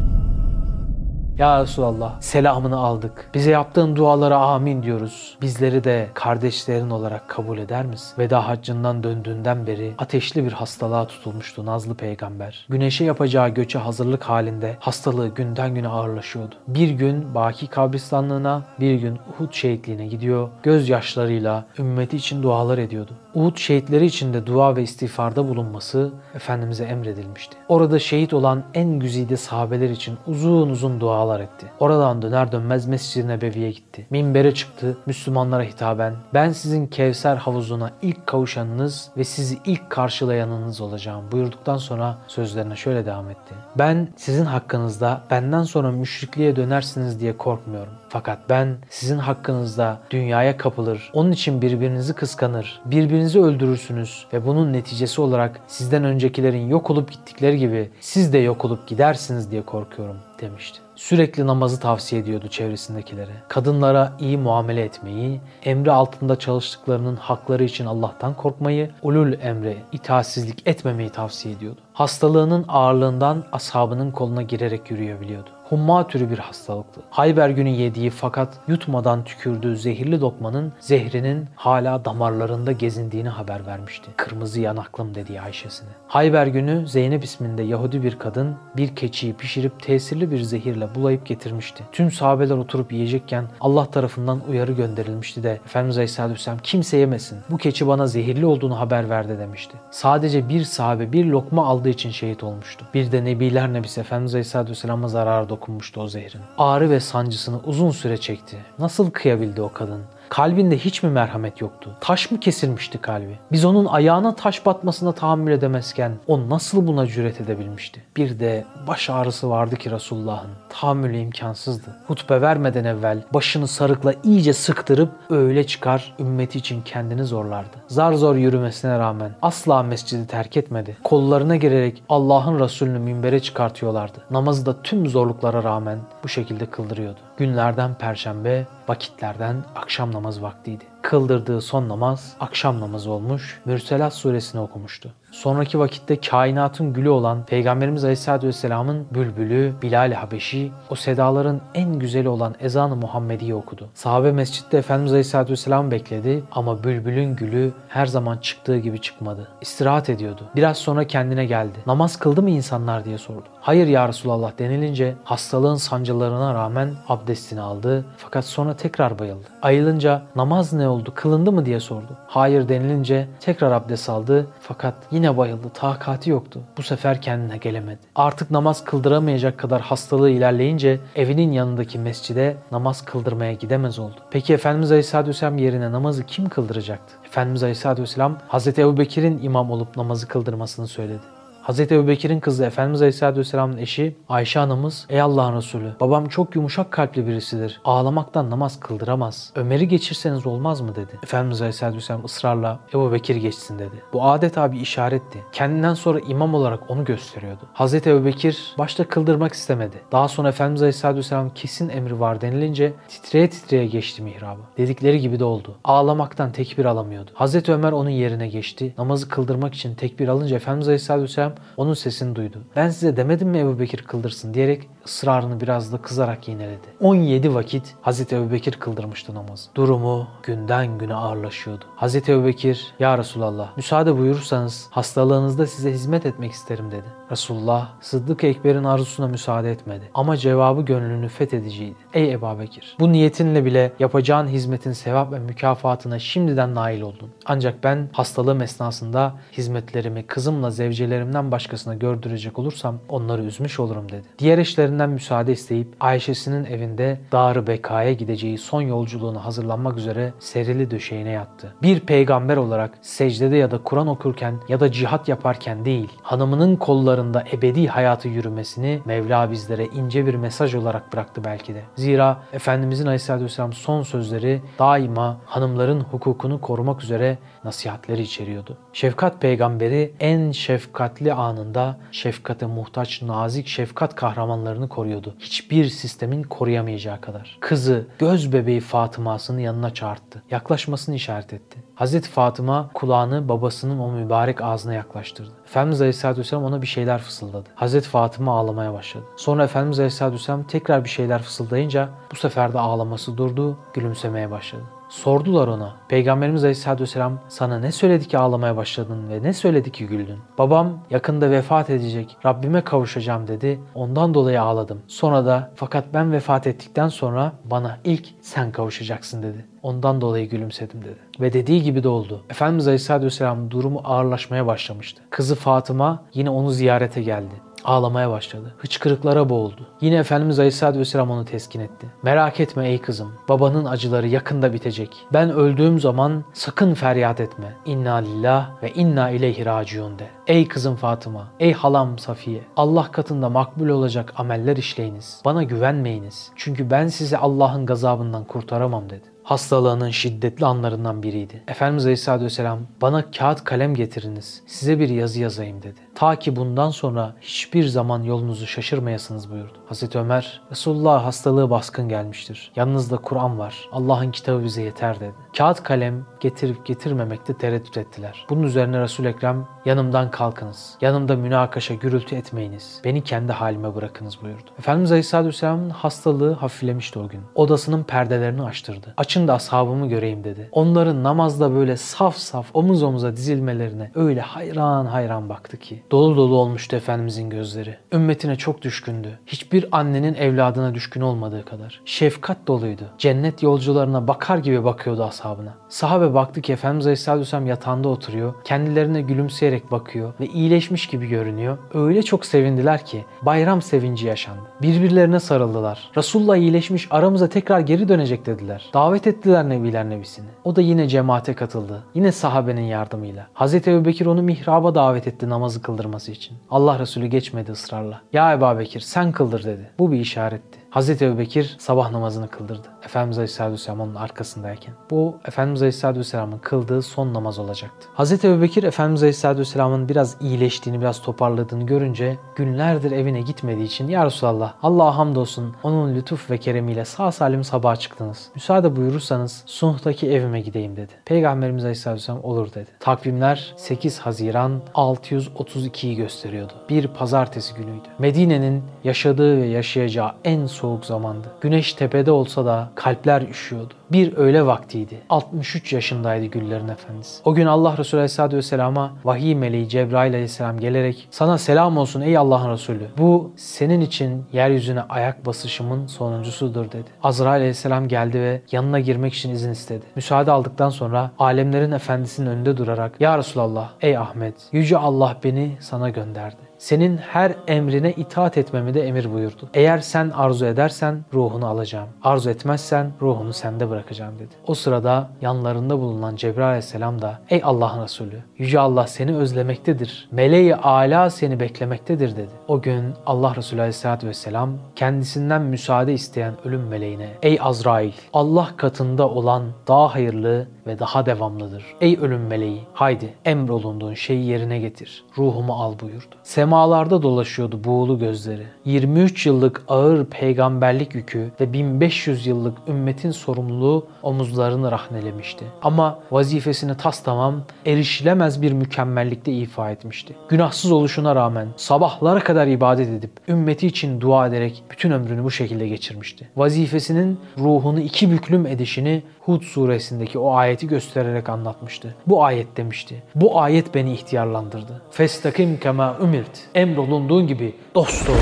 [1.39, 3.29] Ya Resulallah selamını aldık.
[3.33, 5.37] Bize yaptığın dualara amin diyoruz.
[5.41, 8.13] Bizleri de kardeşlerin olarak kabul eder misin?
[8.17, 12.65] Veda haccından döndüğünden beri ateşli bir hastalığa tutulmuştu Nazlı peygamber.
[12.69, 16.55] Güneşe yapacağı göçe hazırlık halinde hastalığı günden güne ağırlaşıyordu.
[16.67, 20.49] Bir gün Baki kabristanlığına, bir gün Uhud şehitliğine gidiyor.
[20.63, 23.11] Gözyaşlarıyla ümmeti için dualar ediyordu.
[23.33, 27.57] Uhud şehitleri için de dua ve istiğfarda bulunması Efendimiz'e emredilmişti.
[27.67, 31.65] Orada şehit olan en güzide sahabeler için uzun uzun dualar etti.
[31.79, 34.07] Oradan döner dönmez Mescid-i Nebevi'ye gitti.
[34.09, 41.25] Minbere çıktı, Müslümanlara hitaben ben sizin Kevser havuzuna ilk kavuşanınız ve sizi ilk karşılayanınız olacağım
[41.31, 43.55] buyurduktan sonra sözlerine şöyle devam etti.
[43.77, 47.93] Ben sizin hakkınızda benden sonra müşrikliğe dönersiniz diye korkmuyorum.
[48.09, 55.21] Fakat ben sizin hakkınızda dünyaya kapılır, onun için birbirinizi kıskanır, birbirinizi öldürürsünüz ve bunun neticesi
[55.21, 60.79] olarak sizden öncekilerin yok olup gittikleri gibi siz de yok olup gidersiniz diye korkuyorum demişti.
[60.95, 63.31] Sürekli namazı tavsiye ediyordu çevresindekilere.
[63.47, 71.09] Kadınlara iyi muamele etmeyi, emri altında çalıştıklarının hakları için Allah'tan korkmayı, ulul emre itaatsizlik etmemeyi
[71.09, 71.81] tavsiye ediyordu.
[71.93, 75.49] Hastalığının ağırlığından ashabının koluna girerek yürüyebiliyordu.
[75.69, 77.01] Humma türü bir hastalıktı.
[77.09, 84.11] Hayber günü yediği fakat yutmadan tükürdüğü zehirli lokmanın zehrinin hala damarlarında gezindiğini haber vermişti.
[84.17, 85.89] Kırmızı yanaklım dediği Ayşe'sine.
[86.07, 91.83] Hayber günü Zeynep isminde Yahudi bir kadın bir keçiyi pişirip tesirli bir zehirle bulayıp getirmişti.
[91.91, 97.39] Tüm sahabeler oturup yiyecekken Allah tarafından uyarı gönderilmişti de Efendimiz Aleyhisselatü Vesselam kimse yemesin.
[97.49, 99.77] Bu keçi bana zehirli olduğunu haber verdi demişti.
[99.91, 102.85] Sadece bir sahabe bir lokma aldığı için şehit olmuştu.
[102.93, 106.41] Bir de Nebiler Nebisi Efendimiz Aleyhisselatü Vesselam'a zarar dokunmuştu o zehrin.
[106.57, 108.57] Ağrı ve sancısını uzun süre çekti.
[108.79, 110.01] Nasıl kıyabildi o kadın?
[110.29, 111.97] Kalbinde hiç mi merhamet yoktu?
[112.01, 113.39] Taş mı kesilmişti kalbi?
[113.51, 118.03] Biz onun ayağına taş batmasına tahammül edemezken o nasıl buna cüret edebilmişti?
[118.17, 120.49] Bir de baş ağrısı vardı ki Resulullah'ın.
[120.69, 121.95] Tahammülü imkansızdı.
[122.07, 127.77] Hutbe vermeden evvel başını sarıkla iyice sıktırıp öyle çıkar ümmeti için kendini zorlardı.
[127.87, 130.97] Zar zor yürümesine rağmen asla mescidi terk etmedi.
[131.03, 134.17] Kollarına girerek Allah'ın Resulünü minbere çıkartıyorlardı.
[134.31, 137.19] Namazı da tüm zorluklara rağmen bu şekilde kıldırıyordu.
[137.39, 140.83] Günlerden perşembe, vakitlerden akşam namaz vaktiydi.
[141.01, 145.13] Kıldırdığı son namaz akşam namazı olmuş, Mürselat suresini okumuştu.
[145.31, 152.29] Sonraki vakitte kainatın gülü olan Peygamberimiz Aleyhisselatü Vesselam'ın bülbülü Bilal-i Habeşi o sedaların en güzeli
[152.29, 153.87] olan ezanı Muhammedi'yi okudu.
[153.93, 159.47] Sahabe mescitte Efendimiz Aleyhisselatü Vesselam bekledi ama bülbülün gülü her zaman çıktığı gibi çıkmadı.
[159.61, 160.41] İstirahat ediyordu.
[160.55, 161.77] Biraz sonra kendine geldi.
[161.87, 163.45] Namaz kıldı mı insanlar diye sordu.
[163.61, 169.47] Hayır ya Resulallah denilince hastalığın sancılarına rağmen abdestini aldı fakat sonra tekrar bayıldı.
[169.61, 172.17] Ayılınca namaz ne oldu kılındı mı diye sordu.
[172.27, 175.67] Hayır denilince tekrar abdest aldı fakat yine bayıldı.
[175.73, 176.61] Takati yoktu.
[176.77, 177.99] Bu sefer kendine gelemedi.
[178.15, 184.15] Artık namaz kıldıramayacak kadar hastalığı ilerleyince evinin yanındaki mescide namaz kıldırmaya gidemez oldu.
[184.31, 187.15] Peki Efendimiz Aleyhisselatü Vesselam yerine namazı kim kıldıracaktı?
[187.25, 191.38] Efendimiz Aleyhisselatü Vesselam Hazreti Ebu Bekir'in imam olup namazı kıldırmasını söyledi.
[191.69, 191.79] Hz.
[191.79, 196.91] Ebu Bekir'in kızı Efendimiz Aleyhisselatü Vesselam'ın eşi Ayşe anamız Ey Allah'ın Resulü babam çok yumuşak
[196.91, 197.81] kalpli birisidir.
[197.85, 199.51] Ağlamaktan namaz kıldıramaz.
[199.55, 201.19] Ömer'i geçirseniz olmaz mı dedi.
[201.23, 204.03] Efendimiz Aleyhisselatü Vesselam ısrarla Ebu Bekir geçsin dedi.
[204.13, 205.43] Bu adeta bir işaretti.
[205.51, 207.61] Kendinden sonra imam olarak onu gösteriyordu.
[207.73, 207.93] Hz.
[207.93, 209.97] Ebu Bekir başta kıldırmak istemedi.
[210.11, 214.61] Daha sonra Efendimiz Aleyhisselatü Vesselam kesin emri var denilince titreye titreye geçti mihraba.
[214.77, 215.75] Dedikleri gibi de oldu.
[215.83, 217.31] Ağlamaktan tekbir alamıyordu.
[217.35, 217.69] Hz.
[217.69, 218.93] Ömer onun yerine geçti.
[218.97, 222.57] Namazı kıldırmak için tekbir alınca Efendimiz Aleyhisselatü Vesselam onun sesini duydu.
[222.75, 226.87] Ben size demedim mi Ebu Bekir kıldırsın diyerek ısrarını biraz da kızarak yineledi.
[227.01, 229.69] 17 vakit Hazreti Ebu Bekir kıldırmıştı namazı.
[229.75, 231.85] Durumu günden güne ağırlaşıyordu.
[231.95, 237.07] Hazreti Ebu Bekir, Ya Resulallah müsaade buyurursanız hastalığınızda size hizmet etmek isterim dedi.
[237.31, 240.09] Resulullah Sıddık Ekber'in arzusuna müsaade etmedi.
[240.13, 241.95] Ama cevabı gönlünü fethediciydi.
[242.13, 247.29] Ey Ebu Bekir bu niyetinle bile yapacağın hizmetin sevap ve mükafatına şimdiden nail oldun.
[247.45, 254.23] Ancak ben hastalığım esnasında hizmetlerimi kızımla zevcelerimden başkasına gördürecek olursam onları üzmüş olurum dedi.
[254.39, 261.29] Diğer eşlerinden müsaade isteyip Ayşe'sinin evinde Darı Beka'ya gideceği son yolculuğuna hazırlanmak üzere serili döşeğine
[261.29, 261.73] yattı.
[261.81, 267.43] Bir peygamber olarak secdede ya da Kur'an okurken ya da cihat yaparken değil, hanımının kollarında
[267.53, 271.81] ebedi hayatı yürümesini Mevla bizlere ince bir mesaj olarak bıraktı belki de.
[271.95, 278.77] Zira Efendimizin Aleyhisselatü Vesselam son sözleri daima hanımların hukukunu korumak üzere nasihatleri içeriyordu.
[278.93, 285.35] Şefkat peygamberi en şefkatli anında şefkate muhtaç nazik şefkat kahramanlarını koruyordu.
[285.39, 287.57] Hiçbir sistemin koruyamayacağı kadar.
[287.59, 290.43] Kızı göz bebeği Fatıma'sını yanına çağırdı.
[290.51, 291.79] Yaklaşmasını işaret etti.
[291.95, 295.51] Hazreti Fatıma kulağını babasının o mübarek ağzına yaklaştırdı.
[295.65, 297.69] Efendimiz Aleyhisselatü Vesselam ona bir şeyler fısıldadı.
[297.75, 299.25] Hazreti Fatıma ağlamaya başladı.
[299.37, 304.83] Sonra Efendimiz Aleyhisselatü Vesselam tekrar bir şeyler fısıldayınca bu sefer de ağlaması durdu, gülümsemeye başladı.
[305.09, 305.95] Sordular ona.
[306.09, 310.37] Peygamberimiz Aleyhisselatü Vesselam sana ne söyledi ki ağlamaya başladın ve ne söyledi ki güldün?
[310.57, 313.79] Babam yakında vefat edecek, Rabbime kavuşacağım dedi.
[313.95, 315.01] Ondan dolayı ağladım.
[315.07, 319.65] Sonra da fakat ben vefat ettikten sonra bana ilk sen kavuşacaksın dedi.
[319.83, 321.19] Ondan dolayı gülümsedim dedi.
[321.39, 322.43] Ve dediği gibi de oldu.
[322.49, 325.21] Efendimiz Aleyhisselatü Vesselam durumu ağırlaşmaya başlamıştı.
[325.29, 328.73] Kızı Fatıma yine onu ziyarete geldi ağlamaya başladı.
[328.77, 329.87] Hıçkırıklara boğuldu.
[330.01, 332.07] Yine Efendimiz Aleyhisselatü Vesselam onu teskin etti.
[332.23, 333.33] Merak etme ey kızım.
[333.49, 335.17] Babanın acıları yakında bitecek.
[335.33, 337.73] Ben öldüğüm zaman sakın feryat etme.
[337.85, 340.27] İnna lillah ve inna ileyhi raciun de.
[340.47, 342.61] Ey kızım Fatıma, ey halam Safiye.
[342.77, 345.41] Allah katında makbul olacak ameller işleyiniz.
[345.45, 346.51] Bana güvenmeyiniz.
[346.55, 349.23] Çünkü ben sizi Allah'ın gazabından kurtaramam dedi.
[349.49, 351.63] Hastalığının şiddetli anlarından biriydi.
[351.67, 355.99] Efendimiz Aleyhisselatü Vesselam bana kağıt kalem getiriniz size bir yazı yazayım dedi.
[356.15, 359.77] Ta ki bundan sonra hiçbir zaman yolunuzu şaşırmayasınız buyurdu.
[359.87, 362.71] Hazreti Ömer Resulullah hastalığı baskın gelmiştir.
[362.75, 363.89] Yanınızda Kur'an var.
[363.91, 365.33] Allah'ın kitabı bize yeter dedi.
[365.57, 368.45] Kağıt kalem getirip getirmemekte tereddüt ettiler.
[368.49, 370.97] Bunun üzerine Resul Ekrem yanımdan kalkınız.
[371.01, 373.01] Yanımda münakaşa gürültü etmeyiniz.
[373.03, 374.71] Beni kendi halime bırakınız buyurdu.
[374.79, 377.41] Efendimiz Aleyhisselatü Vesselam'ın hastalığı hafiflemişti o gün.
[377.55, 379.13] Odasının perdelerini açtırdı.
[379.17, 380.69] Açın da ashabımı göreyim dedi.
[380.71, 386.03] Onların namazda böyle saf saf omuz omuza dizilmelerine öyle hayran hayran baktı ki.
[386.11, 387.97] Dolu dolu olmuştu Efendimizin gözleri.
[388.13, 389.39] Ümmetine çok düşkündü.
[389.47, 392.01] Hiçbir annenin evladına düşkün olmadığı kadar.
[392.05, 393.03] Şefkat doluydu.
[393.17, 395.73] Cennet yolcularına bakar gibi bakıyordu ashabına.
[395.89, 398.53] Sahabe baktı ki Efendimiz Aleyhisselatü Vesselam yatağında oturuyor.
[398.63, 401.77] Kendilerine gülümseyerek bakıyor ve iyileşmiş gibi görünüyor.
[401.93, 404.61] Öyle çok sevindiler ki bayram sevinci yaşandı.
[404.81, 406.11] Birbirlerine sarıldılar.
[406.17, 408.89] Resulullah iyileşmiş aramıza tekrar geri dönecek dediler.
[408.93, 410.47] Davet ettiler Nebiler Nebisini.
[410.63, 412.03] O da yine cemaate katıldı.
[412.15, 413.47] Yine sahabenin yardımıyla.
[413.53, 416.57] Hazreti Ebubekir onu mihraba davet etti namazı kıldırması için.
[416.69, 418.21] Allah Resulü geçmedi ısrarla.
[418.33, 419.91] Ya Ebu Bekir sen kıldır dedi.
[419.99, 420.78] Bu bir işaretti.
[420.91, 422.87] Hazreti Ebubekir sabah namazını kıldırdı.
[423.05, 424.93] Efendimiz Aleyhisselatü Vesselam onun arkasındayken.
[425.11, 428.07] Bu Efendimiz Aleyhisselatü Vesselam'ın kıldığı son namaz olacaktı.
[428.13, 434.25] Hazreti Ebubekir Efendimiz Aleyhisselatü Vesselam'ın biraz iyileştiğini, biraz toparladığını görünce günlerdir evine gitmediği için Ya
[434.25, 438.49] Resulallah Allah'a hamdolsun onun lütuf ve keremiyle sağ salim sabaha çıktınız.
[438.55, 441.13] Müsaade buyurursanız Suh'taki evime gideyim dedi.
[441.25, 442.89] Peygamberimiz Aleyhisselatü Vesselam olur dedi.
[442.99, 446.73] Takvimler 8 Haziran 632'yi gösteriyordu.
[446.89, 448.07] Bir pazartesi günüydü.
[448.19, 451.47] Medine'nin yaşadığı ve yaşayacağı en soğuk zamandı.
[451.61, 453.93] Güneş tepede olsa da kalpler üşüyordu.
[454.11, 455.21] Bir öğle vaktiydi.
[455.29, 457.41] 63 yaşındaydı Güllerin Efendisi.
[457.45, 462.37] O gün Allah Resulü Aleyhisselatü Vesselam'a vahiy meleği Cebrail Aleyhisselam gelerek sana selam olsun ey
[462.37, 463.07] Allah'ın Resulü.
[463.17, 467.09] Bu senin için yeryüzüne ayak basışımın sonuncusudur dedi.
[467.23, 470.05] Azrail Aleyhisselam geldi ve yanına girmek için izin istedi.
[470.15, 476.09] Müsaade aldıktan sonra alemlerin efendisinin önünde durarak Ya Resulallah ey Ahmet Yüce Allah beni sana
[476.09, 476.68] gönderdi.
[476.79, 479.69] Senin her emrine itaat etmemi de emir buyurdu.
[479.73, 482.09] Eğer sen arzu edersen ruhunu alacağım.
[482.23, 484.55] Arzu etmezsen ruhunu sende bırakacağım dedi.
[484.67, 490.29] O sırada yanlarında bulunan Cebrail aleyhisselam da ey Allah'ın Resulü Yüce Allah seni özlemektedir.
[490.31, 492.51] Meleği ala seni beklemektedir dedi.
[492.67, 499.29] O gün Allah Resulü aleyhisselatü vesselam kendisinden müsaade isteyen ölüm meleğine ey Azrail Allah katında
[499.29, 501.85] olan daha hayırlı ve daha devamlıdır.
[502.01, 505.23] Ey ölüm meleği haydi emrolunduğun şeyi yerine getir.
[505.37, 506.35] Ruhumu al buyurdu.
[506.69, 508.63] Semalarda dolaşıyordu buğulu gözleri.
[508.85, 515.65] 23 yıllık ağır peygamberlik yükü ve 1500 yıllık ümmetin sorumluluğu omuzlarını rahnelemişti.
[515.81, 520.35] Ama vazifesini tas tamam erişilemez bir mükemmellikte ifa etmişti.
[520.49, 525.87] Günahsız oluşuna rağmen sabahlara kadar ibadet edip ümmeti için dua ederek bütün ömrünü bu şekilde
[525.87, 526.49] geçirmişti.
[526.57, 532.15] Vazifesinin ruhunu iki büklüm edişini Hud suresindeki o ayeti göstererek anlatmıştı.
[532.27, 533.23] Bu ayet demişti.
[533.35, 535.01] Bu ayet beni ihtiyarlandırdı.
[535.11, 536.69] Festakim kema ümirt.
[536.75, 538.33] Emrolunduğun gibi dost ol.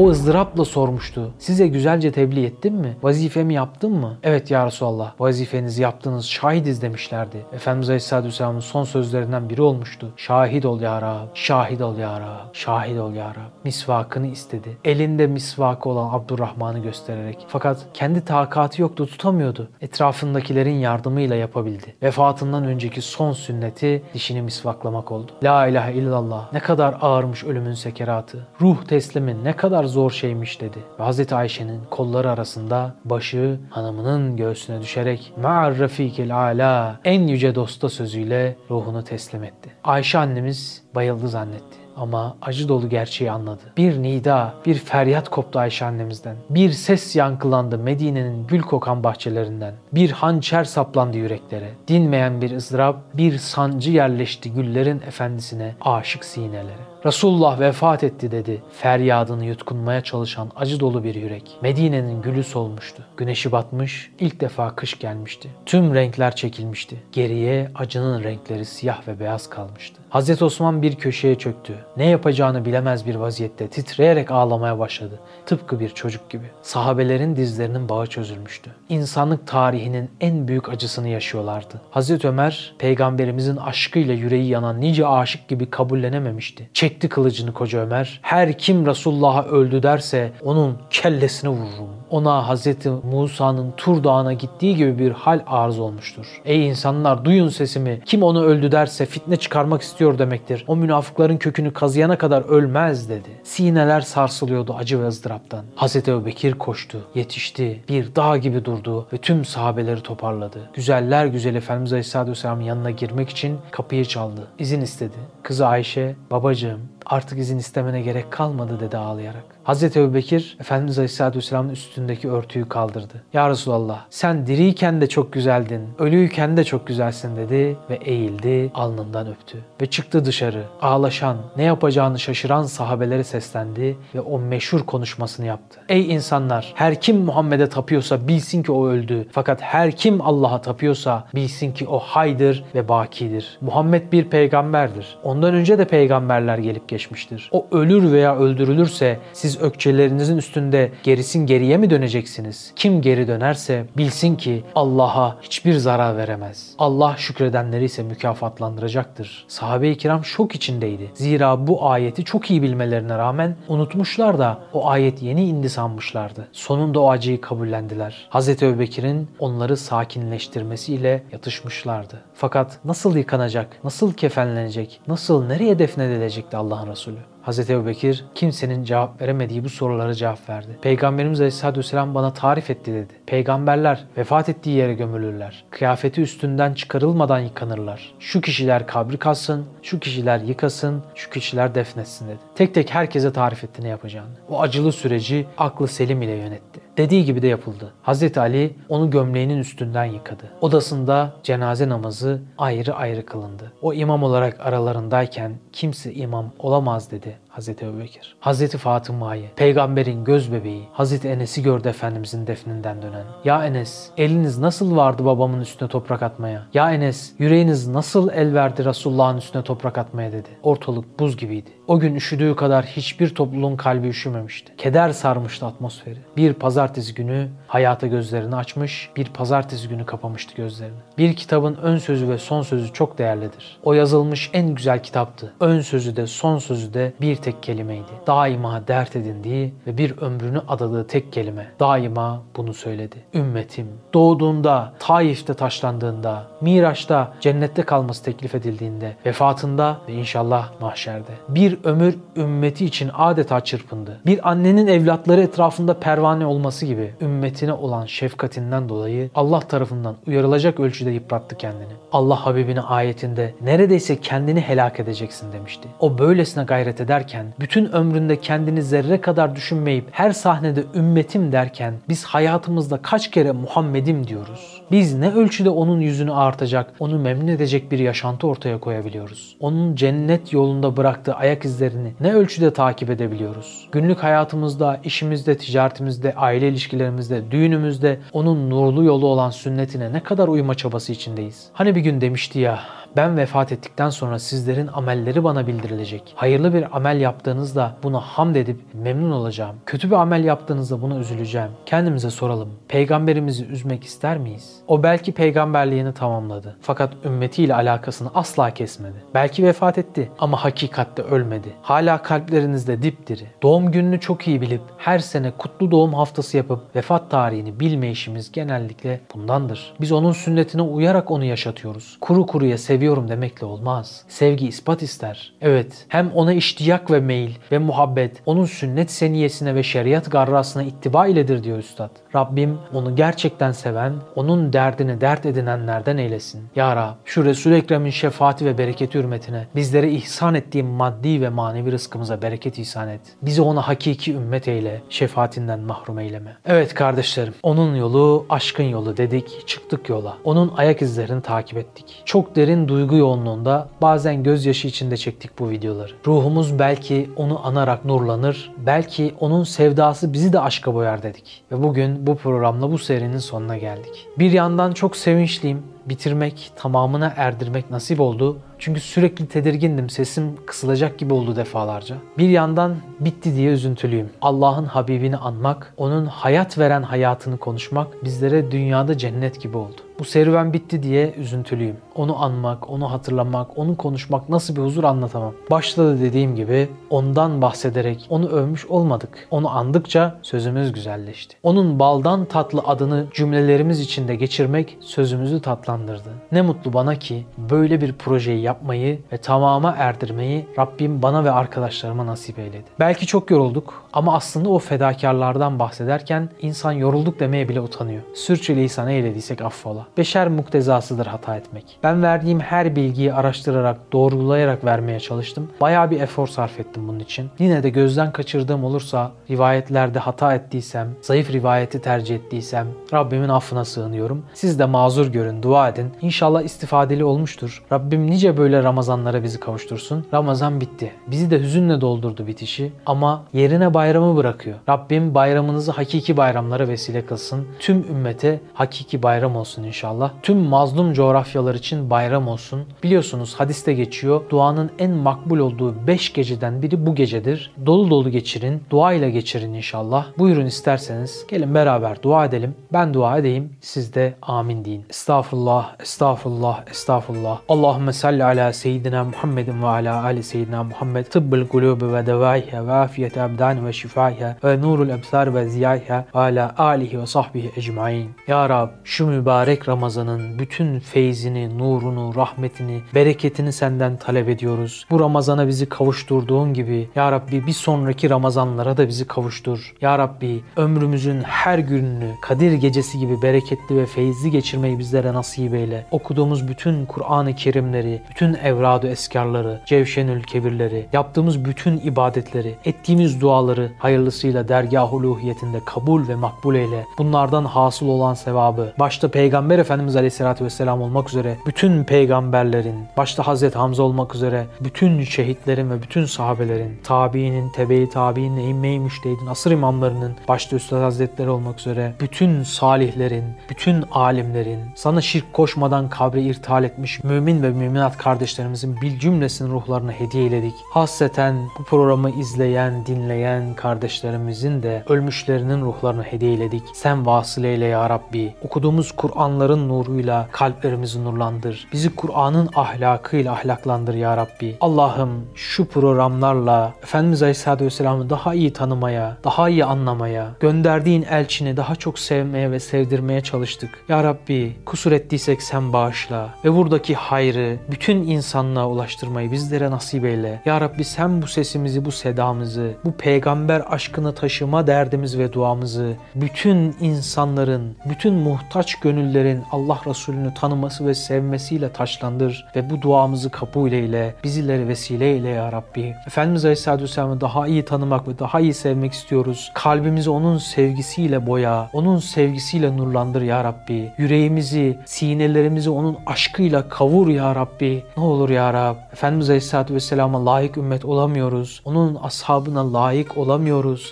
[0.00, 1.30] O ızdırapla sormuştu.
[1.38, 2.96] Size güzelce tebliğ ettim mi?
[3.02, 4.18] Vazifemi yaptım mı?
[4.22, 5.12] Evet ya Resulallah.
[5.18, 6.26] Vazifenizi yaptınız.
[6.26, 7.36] Şahidiz demişlerdi.
[7.52, 10.12] Efendimiz Aleyhisselatü Vesselam'ın son sözlerinden biri olmuştu.
[10.16, 11.26] Şahit ol ya Rab.
[11.34, 12.48] Şahit ol ya Rab.
[12.52, 13.64] Şahit ol ya Rab.
[13.64, 14.76] Misvakını istedi.
[14.84, 17.46] Elinde misvakı olan Abdurrahman'ı göstererek.
[17.48, 19.68] Fakat kendi takatı yoktu tutamıyordu.
[19.80, 21.94] Etrafındakilerin yardımıyla yapabildi.
[22.02, 25.32] Vefatından önceki son sünneti dişini misvaklamak oldu.
[25.42, 26.52] La ilahe illallah.
[26.52, 28.46] Ne kadar ağırmış ölümün sekeratı.
[28.60, 30.78] Ruh teslimi ne kadar zor şeymiş dedi.
[31.00, 37.88] Ve Hazreti Ayşe'nin kolları arasında başı hanımının göğsüne düşerek ma'ar rafikil ala en yüce dosta
[37.88, 39.70] sözüyle ruhunu teslim etti.
[39.84, 43.62] Ayşe annemiz bayıldı zannetti ama acı dolu gerçeği anladı.
[43.76, 46.36] Bir nida, bir feryat koptu Ayşe annemizden.
[46.50, 49.74] Bir ses yankılandı Medine'nin gül kokan bahçelerinden.
[49.92, 51.68] Bir hançer saplandı yüreklere.
[51.88, 56.89] Dinmeyen bir ızdırap, bir sancı yerleşti güllerin efendisine, aşık sinelere.
[57.04, 58.62] Resulullah vefat etti dedi.
[58.72, 61.58] Feryadını yutkunmaya çalışan acı dolu bir yürek.
[61.62, 63.02] Medine'nin gülü solmuştu.
[63.16, 65.48] Güneşi batmış, ilk defa kış gelmişti.
[65.66, 66.96] Tüm renkler çekilmişti.
[67.12, 70.00] Geriye acının renkleri siyah ve beyaz kalmıştı.
[70.10, 71.74] Hazreti Osman bir köşeye çöktü.
[71.96, 75.20] Ne yapacağını bilemez bir vaziyette titreyerek ağlamaya başladı.
[75.46, 76.46] Tıpkı bir çocuk gibi.
[76.62, 78.70] Sahabelerin dizlerinin bağı çözülmüştü.
[78.88, 81.80] İnsanlık tarihinin en büyük acısını yaşıyorlardı.
[81.90, 86.70] Hazreti Ömer peygamberimizin aşkıyla yüreği yanan nice aşık gibi kabullenememişti.
[86.90, 88.18] Çekti kılıcını koca Ömer.
[88.22, 92.66] Her kim Resulullah'a öldü derse onun kellesini vururum ona Hz.
[93.12, 96.26] Musa'nın Tur Dağı'na gittiği gibi bir hal arz olmuştur.
[96.44, 98.00] Ey insanlar duyun sesimi.
[98.06, 100.64] Kim onu öldü derse fitne çıkarmak istiyor demektir.
[100.68, 103.28] O münafıkların kökünü kazıyana kadar ölmez dedi.
[103.44, 105.64] Sineler sarsılıyordu acı ve ızdıraptan.
[105.76, 105.96] Hz.
[105.96, 110.70] Ebubekir koştu, yetişti, bir dağ gibi durdu ve tüm sahabeleri toparladı.
[110.74, 114.46] Güzeller güzel Efendimiz Aleyhisselatü Vesselam'ın yanına girmek için kapıyı çaldı.
[114.58, 115.16] İzin istedi.
[115.42, 119.44] Kızı Ayşe, babacığım artık izin istemene gerek kalmadı dedi ağlayarak.
[119.64, 123.22] Hazreti Ebubekir Efendimiz Aleyhisselatü Vesselam'ın üstündeki örtüyü kaldırdı.
[123.32, 129.26] Ya Resulallah sen diriyken de çok güzeldin, ölüyken de çok güzelsin dedi ve eğildi alnından
[129.26, 129.58] öptü.
[129.80, 135.80] Ve çıktı dışarı ağlaşan, ne yapacağını şaşıran sahabelere seslendi ve o meşhur konuşmasını yaptı.
[135.88, 139.28] Ey insanlar her kim Muhammed'e tapıyorsa bilsin ki o öldü.
[139.32, 143.58] Fakat her kim Allah'a tapıyorsa bilsin ki o haydır ve bakidir.
[143.60, 145.18] Muhammed bir peygamberdir.
[145.22, 147.48] Ondan önce de peygamberler gelip geçmiştir.
[147.52, 152.72] O ölür veya öldürülürse siz ökçelerinizin üstünde gerisin geriye mi döneceksiniz?
[152.76, 156.74] Kim geri dönerse bilsin ki Allah'a hiçbir zarar veremez.
[156.78, 159.44] Allah şükredenleri ise mükafatlandıracaktır.
[159.48, 161.10] Sahabe-i kiram şok içindeydi.
[161.14, 166.48] Zira bu ayeti çok iyi bilmelerine rağmen unutmuşlar da o ayet yeni indi sanmışlardı.
[166.52, 168.28] Sonunda o acıyı kabullendiler.
[168.30, 168.48] Hz.
[168.48, 172.20] Ebubekir'in onları sakinleştirmesiyle yatışmışlardı.
[172.40, 177.16] Fakat nasıl yıkanacak, nasıl kefenlenecek, nasıl nereye defnedilecekti Allah'ın Resulü?
[177.46, 177.70] Hz.
[177.70, 180.78] Ebu Bekir kimsenin cevap veremediği bu sorulara cevap verdi.
[180.82, 183.14] Peygamberimiz Aleyhisselatü Vesselam bana tarif etti dedi.
[183.26, 185.64] Peygamberler vefat ettiği yere gömülürler.
[185.70, 188.14] Kıyafeti üstünden çıkarılmadan yıkanırlar.
[188.18, 192.38] Şu kişiler kabri kazsın, şu kişiler yıkasın, şu kişiler defnetsin dedi.
[192.60, 194.30] Tek tek herkese tarif etti ne yapacağını.
[194.48, 196.80] O acılı süreci aklı selim ile yönetti.
[196.96, 197.92] Dediği gibi de yapıldı.
[198.02, 198.38] Hz.
[198.38, 200.44] Ali onu gömleğinin üstünden yıkadı.
[200.60, 203.72] Odasında cenaze namazı ayrı ayrı kılındı.
[203.82, 208.36] O imam olarak aralarındayken kimse imam olamaz dedi Hazreti Ebubekir.
[208.40, 213.24] Hazreti Fatıma'yı, peygamberin göz bebeği, Hazreti Enes'i gördü Efendimizin defninden dönen.
[213.44, 216.66] Ya Enes, eliniz nasıl vardı babamın üstüne toprak atmaya?
[216.74, 220.48] Ya Enes, yüreğiniz nasıl el verdi Resulullah'ın üstüne toprak atmaya dedi.
[220.62, 221.70] Ortalık buz gibiydi.
[221.86, 224.72] O gün üşüdüğü kadar hiçbir topluluğun kalbi üşümemişti.
[224.76, 226.18] Keder sarmıştı atmosferi.
[226.36, 230.98] Bir pazartesi günü hayata gözlerini açmış, bir pazartesi günü kapamıştı gözlerini.
[231.18, 233.78] Bir kitabın ön sözü ve son sözü çok değerlidir.
[233.82, 235.52] O yazılmış en güzel kitaptı.
[235.60, 238.10] Ön sözü de son sözü de bir tek kelimeydi.
[238.26, 241.66] Daima dert edindiği ve bir ömrünü adadığı tek kelime.
[241.80, 243.16] Daima bunu söyledi.
[243.34, 251.30] Ümmetim doğduğunda, Taif'te taşlandığında, Miraç'ta cennette kalması teklif edildiğinde, vefatında ve inşallah mahşerde.
[251.48, 254.20] Bir ömür ümmeti için adeta çırpındı.
[254.26, 261.10] Bir annenin evlatları etrafında pervane olması gibi ümmetine olan şefkatinden dolayı Allah tarafından uyarılacak ölçüde
[261.10, 261.92] yıprattı kendini.
[262.12, 265.88] Allah Habibine ayetinde neredeyse kendini helak edeceksin demişti.
[266.00, 267.29] O böylesine gayret ederken,
[267.60, 274.26] bütün ömründe kendini zerre kadar düşünmeyip her sahnede ümmetim derken biz hayatımızda kaç kere Muhammed'im
[274.26, 274.82] diyoruz.
[274.90, 279.56] Biz ne ölçüde onun yüzünü artacak, onu memnun edecek bir yaşantı ortaya koyabiliyoruz.
[279.60, 283.88] Onun cennet yolunda bıraktığı ayak izlerini ne ölçüde takip edebiliyoruz.
[283.92, 290.74] Günlük hayatımızda, işimizde, ticaretimizde, aile ilişkilerimizde, düğünümüzde onun nurlu yolu olan sünnetine ne kadar uyma
[290.74, 291.68] çabası içindeyiz.
[291.72, 292.80] Hani bir gün demişti ya,
[293.16, 296.32] ben vefat ettikten sonra sizlerin amelleri bana bildirilecek.
[296.36, 299.76] Hayırlı bir amel yaptığınızda buna hamd edip memnun olacağım.
[299.86, 301.70] Kötü bir amel yaptığınızda buna üzüleceğim.
[301.86, 302.68] Kendimize soralım.
[302.88, 304.76] Peygamberimizi üzmek ister miyiz?
[304.88, 306.76] O belki peygamberliğini tamamladı.
[306.80, 309.24] Fakat ümmetiyle alakasını asla kesmedi.
[309.34, 311.68] Belki vefat etti ama hakikatte ölmedi.
[311.82, 313.46] Hala kalplerinizde dipdiri.
[313.62, 318.52] Doğum gününü çok iyi bilip her sene kutlu doğum haftası yapıp vefat tarihini bilme işimiz
[318.52, 319.94] genellikle bundandır.
[320.00, 322.18] Biz onun sünnetine uyarak onu yaşatıyoruz.
[322.20, 324.24] Kuru kuruya sev seviyorum demekle olmaz.
[324.28, 325.52] Sevgi ispat ister.
[325.60, 331.26] Evet, hem ona iştiyak ve meyil ve muhabbet onun sünnet seniyesine ve şeriat garrasına ittiba
[331.26, 332.10] iledir diyor üstad.
[332.34, 336.68] Rabbim onu gerçekten seven, onun derdini dert edinenlerden eylesin.
[336.76, 341.92] Ya Rab, şu Resul-i Ekrem'in şefaati ve bereketi hürmetine bizlere ihsan ettiği maddi ve manevi
[341.92, 343.20] rızkımıza bereket ihsan et.
[343.42, 346.56] Bizi ona hakiki ümmet eyle, şefaatinden mahrum eyleme.
[346.66, 350.36] Evet kardeşlerim, onun yolu aşkın yolu dedik, çıktık yola.
[350.44, 352.22] Onun ayak izlerini takip ettik.
[352.24, 356.12] Çok derin duygu yoğunluğunda bazen gözyaşı içinde çektik bu videoları.
[356.26, 361.62] Ruhumuz belki onu anarak nurlanır, belki onun sevdası bizi de aşka boyar dedik.
[361.72, 364.28] Ve bugün bu programla bu serinin sonuna geldik.
[364.38, 368.56] Bir yandan çok sevinçliyim, bitirmek, tamamına erdirmek nasip oldu.
[368.80, 372.16] Çünkü sürekli tedirgindim, sesim kısılacak gibi oldu defalarca.
[372.38, 374.30] Bir yandan bitti diye üzüntülüyüm.
[374.42, 380.00] Allah'ın Habibini anmak, onun hayat veren hayatını konuşmak bizlere dünyada cennet gibi oldu.
[380.20, 381.96] Bu serüven bitti diye üzüntülüyüm.
[382.14, 385.52] Onu anmak, onu hatırlamak, onu konuşmak nasıl bir huzur anlatamam.
[385.70, 389.48] Başta da dediğim gibi ondan bahsederek onu övmüş olmadık.
[389.50, 391.56] Onu andıkça sözümüz güzelleşti.
[391.62, 396.30] Onun baldan tatlı adını cümlelerimiz içinde geçirmek sözümüzü tatlandırdı.
[396.52, 402.26] Ne mutlu bana ki böyle bir projeyi yapmayı ve tamama erdirmeyi Rabbim bana ve arkadaşlarıma
[402.26, 402.84] nasip eyledi.
[403.00, 408.22] Belki çok yorulduk ama aslında o fedakarlardan bahsederken insan yorulduk demeye bile utanıyor.
[408.34, 410.06] Sürçülisan eylediysek affola.
[410.16, 411.98] Beşer muktezasıdır hata etmek.
[412.02, 415.70] Ben verdiğim her bilgiyi araştırarak, doğrulayarak vermeye çalıştım.
[415.80, 417.50] Bayağı bir efor sarf ettim bunun için.
[417.58, 424.44] Yine de gözden kaçırdığım olursa, rivayetlerde hata ettiysem, zayıf rivayeti tercih ettiysem Rabbimin affına sığınıyorum.
[424.54, 426.12] Siz de mazur görün, dua edin.
[426.22, 427.84] İnşallah istifadeli olmuştur.
[427.92, 430.26] Rabbim nice böyle Ramazanlara bizi kavuştursun.
[430.34, 431.12] Ramazan bitti.
[431.26, 434.76] Bizi de hüzünle doldurdu bitişi ama yerine bayramı bırakıyor.
[434.88, 437.66] Rabbim bayramınızı hakiki bayramlara vesile kılsın.
[437.78, 440.30] Tüm ümmete hakiki bayram olsun inşallah.
[440.42, 442.84] Tüm mazlum coğrafyalar için bayram olsun.
[443.02, 444.40] Biliyorsunuz hadiste geçiyor.
[444.50, 447.72] Duanın en makbul olduğu 5 geceden biri bu gecedir.
[447.86, 448.82] Dolu dolu geçirin.
[448.90, 450.26] Dua ile geçirin inşallah.
[450.38, 452.74] Buyurun isterseniz gelin beraber dua edelim.
[452.92, 453.72] Ben dua edeyim.
[453.80, 455.04] Siz de amin deyin.
[455.10, 457.58] Estağfurullah, estağfurullah, estağfurullah.
[457.68, 461.26] Allahümme salli ala seyyidina Muhammedin ve ala ali seyyidina Muhammed.
[461.26, 466.38] Tıbbıl kulubi ve devaiha ve afiyet abdan ve şifaiha ve nurul ebsar ve ziyaiha ve
[466.38, 468.30] ala alihi ve sahbihi ecmain.
[468.48, 475.06] Ya Rab şu mübarek Ramazan'ın bütün feyzini, nurunu, rahmetini, bereketini senden talep ediyoruz.
[475.10, 479.94] Bu Ramazan'a bizi kavuşturduğun gibi Ya Rabbi bir sonraki Ramazanlara da bizi kavuştur.
[480.00, 486.06] Ya Rabbi ömrümüzün her gününü Kadir gecesi gibi bereketli ve feyizli geçirmeyi bizlere nasip eyle.
[486.10, 494.68] Okuduğumuz bütün Kur'an-ı Kerimleri, bütün evradu eskarları, cevşenül kebirleri, yaptığımız bütün ibadetleri, ettiğimiz duaları hayırlısıyla
[494.68, 497.06] dergah uluhiyetinde kabul ve makbul eyle.
[497.18, 503.78] Bunlardan hasıl olan sevabı, başta Peygamber Efendimiz Aleyhisselatü Vesselam olmak üzere bütün peygamberlerin, başta Hazreti
[503.78, 510.32] Hamza olmak üzere bütün şehitlerin ve bütün sahabelerin, tabiinin, tebe-i tabiinin, eğme-i müştehidin, asır imamlarının,
[510.48, 517.24] başta Üstad Hazretleri olmak üzere bütün salihlerin, bütün alimlerin, sana şirk koşmadan kabre irtihal etmiş
[517.24, 520.74] mümin ve müminat kardeşlerimizin bil cümlesinin ruhlarına hediye eyledik.
[520.92, 526.82] Hasreten bu programı izleyen, dinleyen kardeşlerimizin de ölmüşlerinin ruhlarına hediye eyledik.
[526.94, 528.54] Sen vasıl eyle ya Rabbi.
[528.62, 531.88] Okuduğumuz Kur'anların nuruyla kalplerimizi nurlandır.
[531.92, 534.76] Bizi Kur'an'ın ahlakıyla ahlaklandır ya Rabbi.
[534.80, 541.96] Allah'ım şu programlarla Efendimiz Aleyhisselatü Vesselam'ı daha iyi tanımaya, daha iyi anlamaya, gönderdiğin elçini daha
[541.96, 543.90] çok sevmeye ve sevdirmeye çalıştık.
[544.08, 550.62] Ya Rabbi kusur ettiysek sen bağışla ve buradaki hayrı bütün insanlığa ulaştırmayı bizlere nasip eyle.
[550.64, 556.96] Ya Rabbi sen bu sesimizi, bu sedamızı, bu peygamber aşkını taşıma derdimiz ve duamızı bütün
[557.00, 564.34] insanların, bütün muhtaç gönüllerin Allah Resulü'nü tanıması ve sevmesiyle taşlandır ve bu duamızı kabul eyle,
[564.44, 566.14] bizleri vesile eyle ya Rabbi.
[566.26, 569.70] Efendimiz Aleyhisselatü Vesselam'ı daha iyi tanımak ve daha iyi sevmek istiyoruz.
[569.74, 574.12] Kalbimizi onun sevgisiyle boya, onun sevgisiyle nurlandır ya Rabbi.
[574.18, 578.04] Yüreğimizi, sinelerimizi onun aşkıyla kavur ya Rabbi.
[578.16, 578.96] Ne olur ya Rab.
[579.12, 581.82] Efendimiz Aleyhisselatü Vesselam'a layık ümmet olamıyoruz.
[581.84, 583.49] Onun ashabına layık olamıyoruz.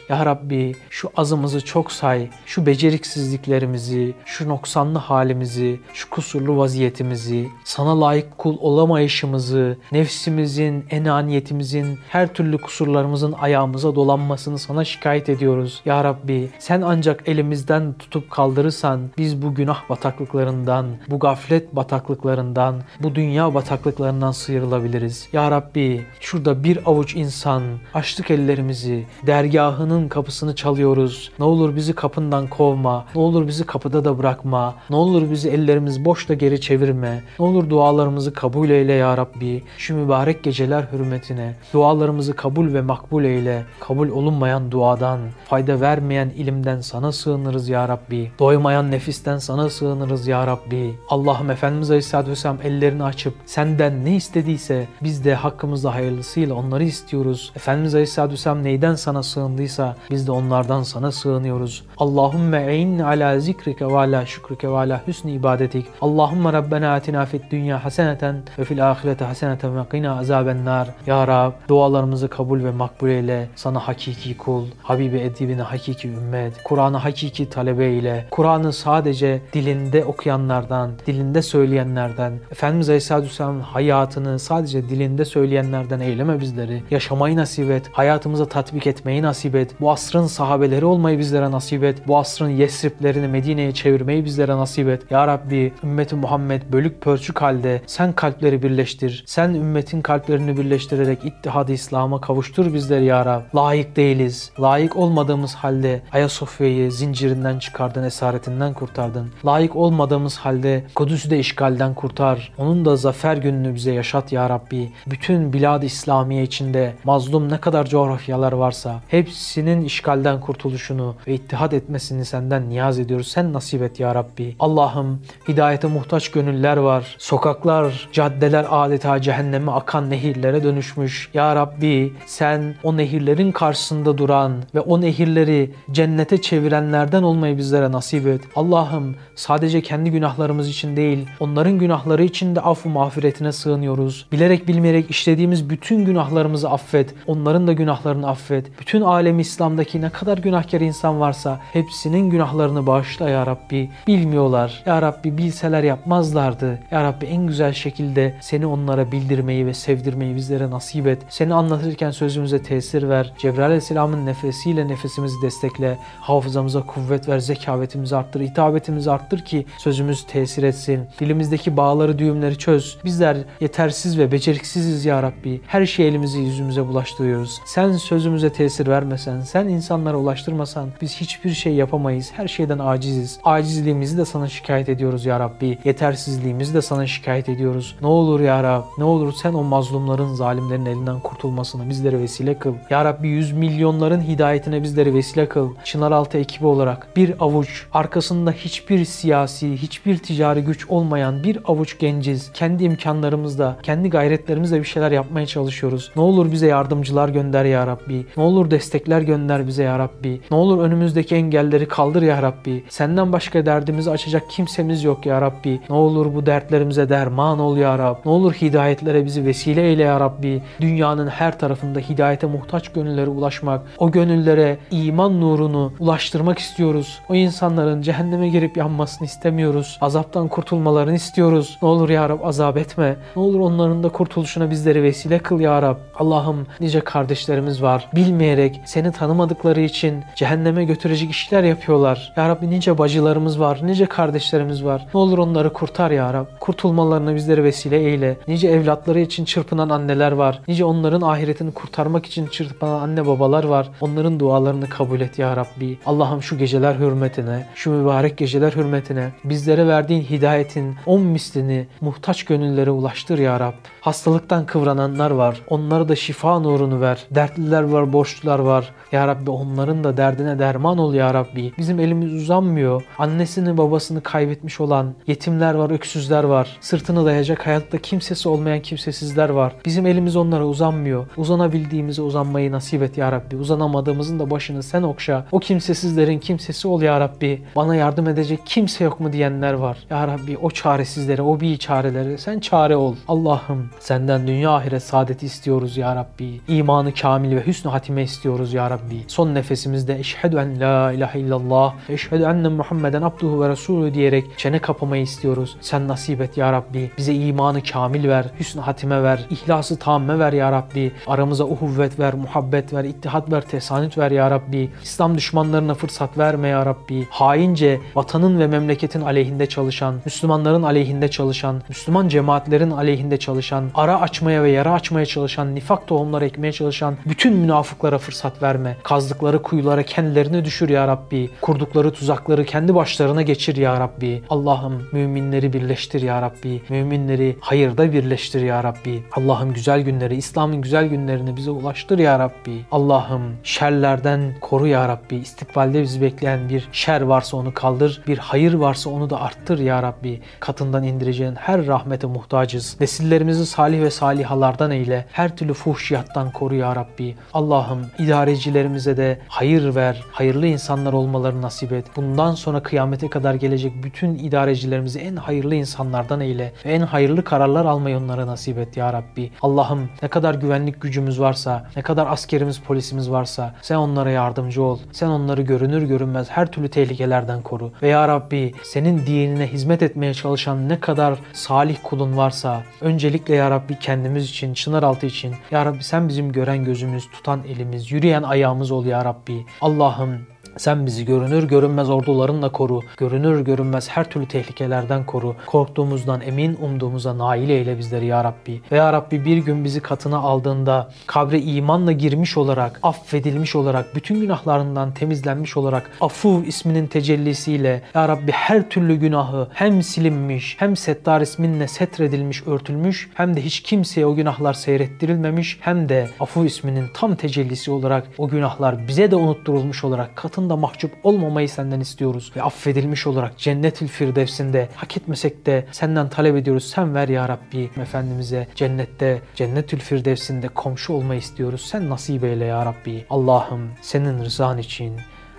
[0.09, 2.31] Ya Rabbi şu azımızı çok say.
[2.47, 12.35] Şu beceriksizliklerimizi, şu noksanlı halimizi, şu kusurlu vaziyetimizi, sana layık kul olamayışımızı, nefsimizin, enaniyetimizin, her
[12.35, 15.81] türlü kusurlarımızın ayağımıza dolanmasını sana şikayet ediyoruz.
[15.85, 23.15] Ya Rabbi sen ancak elimizden tutup kaldırırsan biz bu günah bataklıklarından, bu gaflet bataklıklarından, bu
[23.15, 25.29] dünya bataklıklarından sıyrılabiliriz.
[25.33, 27.63] Ya Rabbi şurada bir avuç insan
[27.95, 31.31] açtık ellerimizi, dergahının kapısını çalıyoruz.
[31.39, 36.05] Ne olur bizi kapından kovma, ne olur bizi kapıda da bırakma, ne olur bizi ellerimiz
[36.05, 39.63] boş da geri çevirme, ne olur dualarımızı kabul eyle ya Rabbi.
[39.79, 43.65] Şu mübarek geceler hürmetine dualarımızı kabul ve makbul eyle.
[43.81, 48.33] Kabul olunmayan duadan, fayda vermeyen ilimden sana sığınırız ya Rabbi.
[48.39, 50.95] Doymayan nefisten sana sığınırız ya Rabbi.
[51.09, 57.53] Allah'ım Efendimiz Aleyhisselatü Vesselam ellerini açıp senden ne istediyse biz de hakkımızda hayırlısıyla onları istiyoruz.
[57.57, 61.85] Efendimiz Aleyhisselatü Vesselam neyden sana sığındıysa biz de onlardan sana sığınıyoruz.
[61.99, 65.87] Allahümme e'inni ala zikrike ve ala şükrike ve ala hüsnü ibadetik.
[66.01, 70.89] Allahümme Rabbena atina fid dünya haseneten ve fil ahirete haseneten ve qina azaben nar.
[71.07, 73.49] Ya Rab dualarımızı kabul ve makbul eyle.
[73.57, 80.91] Sana hakiki kul, Habibi edibine hakiki ümmet, Kur'an'ı hakiki talebe ile, Kur'an'ı sadece dilinde okuyanlardan,
[81.07, 86.83] dilinde söyleyenlerden, Efendimiz Aleyhisselatü hayatını sadece dilinde söyleyenlerden eyleme bizleri.
[86.91, 89.81] Yaşamayı nasip et, hayatımıza tatbik etmeyi nasip et.
[89.81, 92.09] Bu asrın sahabeleri olmayı bizlere nasip et.
[92.09, 95.11] Bu asrın Yesriblerini Medine'ye çevirmeyi bizlere nasip et.
[95.11, 99.25] Ya Rabbi ümmeti Muhammed bölük pörçük halde sen kalpleri birleştir.
[99.27, 103.43] Sen ümmetin kalplerini birleştirerek ittihadı İslam'a kavuştur bizleri ya Rab.
[103.55, 104.53] Layık değiliz.
[104.61, 109.31] Layık olmadığımız halde Ayasofya'yı zincirinden çıkardın, esaretinden kurtardın.
[109.47, 112.53] Layık olmadığımız halde Kudüs'ü de işgalden kurtar.
[112.59, 114.93] Onun da zafer gününü bize yaşat ya Rabbi.
[115.07, 122.25] Bütün bilad İslamiye içinde mazlum ne kadar coğrafyalar varsa hepsinin işgalden kurtuluşunu ve ittihat etmesini
[122.25, 123.29] senden niyaz ediyoruz.
[123.29, 124.57] Sen nasip et ya Rabbi.
[124.61, 127.17] Allah'ım hidayete muhtaç gönüller var.
[127.19, 131.31] Sokaklar, caddeler adeta cehenneme akan nehirlere dönüşmüş.
[131.35, 138.27] Ya Rabbi sen o nehirlerin karşısında duran ve o nehirleri cennete çevirenlerden olmayı bizlere nasip
[138.27, 138.41] et.
[138.57, 144.27] Allah'ım sadece kendi günahlarımız için değil, onların günahları için de affu mağfiretine sığınıyoruz.
[144.33, 147.15] Bilerek bilmeyerek işlediğimiz bütün günahlarımızı affet.
[147.27, 148.67] Onların da günahlarını affet.
[148.81, 153.91] Bütün alem İslam'daki ne kadar günahkar insan varsa hepsinin günahlarını bağışla ya Rabbi.
[154.07, 154.83] Bilmiyorlar.
[154.87, 156.79] Ya Rabbi bilseler yapmazlardı.
[156.91, 161.23] Ya Rabbi en güzel şekilde seni onlara bildirmeyi ve sevdirmeyi bizlere nasip et.
[161.29, 163.33] Seni anlatırken sözümüze tesir ver.
[163.39, 165.99] Cebrail Aleyhisselam'ın nefesiyle nefesimizi destekle.
[166.21, 171.07] Hafızamıza kuvvet ver, zekavetimizi arttır, hitabetimizi arttır ki sözümüz tesir etsin.
[171.21, 172.99] Dilimizdeki bağları, düğümleri çöz.
[173.05, 175.61] Bizler yetersiz ve beceriksiziz ya Rabbi.
[175.67, 177.61] Her şey elimizi yüzümüze bulaştırıyoruz.
[177.67, 182.31] Sen sözümüze tesir vermesen, sen insanlara ulaştırmasan biz hiçbir şey yapamayız.
[182.35, 183.41] Her şeyden aciziz.
[183.45, 185.79] Acizliğimizi de sana şikayet ediyoruz ya Rabbi.
[185.85, 187.97] Yetersizliğimizi de sana şikayet ediyoruz.
[188.01, 192.75] Ne olur ya Rab, ne olur sen o mazlumların, zalimlerin elinden kurtulmasını bizlere vesile kıl.
[192.91, 195.71] Ya Rabbi yüz milyonların hidayetine bizleri vesile kıl.
[195.85, 202.53] Çınaraltı ekibi olarak bir avuç, arkasında hiçbir siyasi, hiçbir ticari güç olmayan bir avuç genciz.
[202.53, 206.13] Kendi imkanlarımızla, kendi gayretlerimizle bir şeyler yapmaya çalışıyoruz.
[206.17, 208.27] Ne olur bize yardımcılar gönder ya Rabbi.
[208.37, 210.41] Ne olur destekler gönder bize ya Rabbi.
[210.51, 212.85] Ne olur önümüzdeki engelleri kaldır ya Rabbi.
[212.89, 215.81] Senden başka derdimizi açacak kimsemiz yok ya Rabbi.
[215.91, 218.17] Ne olur bu dertlerimize derman ol ya Rab.
[218.25, 220.63] Ne olur hidayetlere bizi vesile eyle ya Rabbi.
[220.81, 227.19] Dünyanın her tarafında hidayete muhtaç gönüllere ulaşmak, o gönüllere iman nurunu ulaştırmak istiyoruz.
[227.29, 229.99] O insanların cehenneme girip yanmasını istemiyoruz.
[230.01, 231.79] Azaptan kurtulmalarını istiyoruz.
[231.83, 233.17] Ne olur ya Rab azap etme.
[233.37, 235.97] Ne olur onların da kurtuluşuna bizleri vesile kıl ya Rab.
[236.19, 238.09] Allah'ım nice kardeşlerimiz var.
[238.49, 242.33] Bilmeyerek seni tanımadıkları için cehenneme götürecek işler yapıyorlar.
[242.37, 243.79] Ya Rabbi nice bacılarımız var.
[243.83, 245.07] Nice kardeşlerimiz var.
[245.15, 246.47] Ne olur onları kurtar ya Rab.
[246.61, 248.37] Kurtulmalarına bizleri vesile eyle.
[248.49, 250.61] Nice evlatları için çırpınan anneler var.
[250.69, 253.89] Nice onların ahiretini kurtarmak için çırpınan anne babalar var.
[254.01, 255.99] Onların dualarını kabul et ya Rabbi.
[256.07, 262.91] Allah'ım şu geceler hürmetine, şu mübarek geceler hürmetine bizlere verdiğin hidayetin on mislini muhtaç gönüllere
[262.91, 263.75] ulaştır ya Rab.
[264.09, 265.61] Hastalıktan kıvrananlar var.
[265.69, 267.27] Onlara da şifa nurunu ver.
[267.31, 268.93] Dertliler var, borçlular var.
[269.13, 271.73] Ya Rabbi onların da derdine derman ol ya Rabbi.
[271.79, 273.03] Bizim elimiz uzanmıyor.
[273.19, 276.77] Annesini babasını kaybetmiş olan yetimler var, öksüzler var.
[276.81, 279.73] Sırtını dayayacak hayatta kimsesi olmayan kimsesizler var.
[279.85, 281.27] Bizim elimiz onlara uzanmıyor.
[281.37, 283.57] Uzanabildiğimize uzanmayı nasip et ya Rabbi.
[283.57, 285.47] Uzanamadığımızın da başını sen okşa.
[285.53, 287.63] O kimsesizlerin kimsesi ol ya Rabbi.
[287.77, 289.99] Bana yardım edecek kimse yok mu diyenler var.
[290.11, 293.15] Ya Rabbi o çaresizlere, o bir çarelere sen çare ol.
[293.29, 296.61] Allah'ım senden dünya ahiret saadeti istiyoruz ya Rabbi.
[296.69, 299.25] İmanı kamil ve hüsnü hatime istiyoruz ya Rabbi.
[299.29, 304.45] Son nefesimizde eşhedü en la ilahe illallah ve eşhedü enne Muhammeden abduhu ve resulü diyerek
[304.57, 305.77] çene kapamayı istiyoruz.
[305.81, 307.11] Sen nasip et ya Rabbi.
[307.19, 311.13] Bize imanı kamil ver, hüsnü hatime ver, ihlası tamme ver ya Rabbi.
[311.27, 314.91] Aramıza uhuvvet ver, muhabbet ver, ittihat ver, tesanüt ver ya Rabbi.
[315.03, 317.27] İslam düşmanlarına fırsat verme ya Rabbi.
[317.31, 324.63] Haince vatanın ve memleketin aleyhinde çalışan, Müslümanların aleyhinde çalışan, Müslüman cemaatlerin aleyhinde çalışan, ara açmaya
[324.63, 328.97] ve yara açmaya çalışan, nifak tohumları ekmeye çalışan bütün münafıklara fırsat verme.
[329.03, 331.51] Kazdıkları kuyulara kendilerini düşür ya Rabbi.
[331.61, 334.43] Kurdukları tuzakları kendi başlarına geçir ya Rabbi.
[334.51, 336.83] Allah'ım müminleri birleştir ya Rabbi.
[336.89, 339.23] Müminleri hayırda birleştir ya Rabbi.
[339.33, 342.85] Allah'ım güzel günleri, İslam'ın güzel günlerini bize ulaştır ya Rabbi.
[342.93, 345.37] Allah'ım şerlerden koru ya Rabbi.
[345.37, 348.23] İstikbalde bizi bekleyen bir şer varsa onu kaldır.
[348.27, 350.41] Bir hayır varsa onu da arttır ya Rabbi.
[350.61, 352.97] Katından indireceğin her rahmete muhtacız.
[353.01, 355.27] Nesillerimizi salih ve salihalardan eyle.
[355.33, 357.35] Her türlü fuhşiyattan koru ya Rabbi.
[357.55, 360.25] Allah'ım idarecilerimize de hayır ver.
[360.33, 362.07] Hayırlı insanlar olmaları nasip et.
[362.17, 366.73] Bundan sonra kıyamete kadar gelecek bütün idarecilerimizi en hayırlı insanlardan eyle.
[366.85, 369.51] Ve en hayırlı kararlar almayı onlara nasip et ya Rabbi.
[369.63, 374.99] Allah'ım ne kadar güvenlik gücümüz varsa, ne kadar askerimiz, polisimiz varsa sen onlara yardımcı ol.
[375.13, 377.93] Sen onları görünür görünmez her türlü tehlikelerden koru.
[378.03, 383.71] Ve ya Rabbi senin dinine hizmet etmeye çalışan ne kadar salih kulun varsa öncelikle ya
[383.71, 388.91] Rabbi kendimiz için, Çınaraltı için ya Rabbi sen bizim gören gözümüz, tutan elimiz, yürüyen ayağımız
[388.91, 389.67] ol ya Rabbi.
[389.81, 390.47] Allah'ım
[390.79, 393.01] sen bizi görünür görünmez ordularınla koru.
[393.17, 395.57] Görünür görünmez her türlü tehlikelerden koru.
[395.67, 398.81] Korktuğumuzdan emin umduğumuza nail eyle bizleri ya Rabbi.
[398.93, 404.41] Ve ya Rabbi bir gün bizi katına aldığında kabre imanla girmiş olarak, affedilmiş olarak, bütün
[404.41, 411.41] günahlarından temizlenmiş olarak Afu isminin tecellisiyle ya Rabbi her türlü günahı hem silinmiş hem Settar
[411.41, 417.35] isminle setredilmiş, örtülmüş hem de hiç kimseye o günahlar seyrettirilmemiş hem de Afu isminin tam
[417.35, 422.53] tecellisi olarak o günahlar bize de unutturulmuş olarak katında da mahcup olmamayı senden istiyoruz.
[422.57, 426.85] Ve affedilmiş olarak cennet-ül firdevsinde hak etmesek de senden talep ediyoruz.
[426.85, 431.87] Sen ver ya Rabbi Efendimiz'e cennette, cennetül firdevsinde komşu olmayı istiyoruz.
[431.87, 433.27] Sen nasip eyle ya Rabbi.
[433.31, 435.17] Allah'ım senin rızan için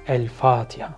[0.07, 0.89] El Fatiha.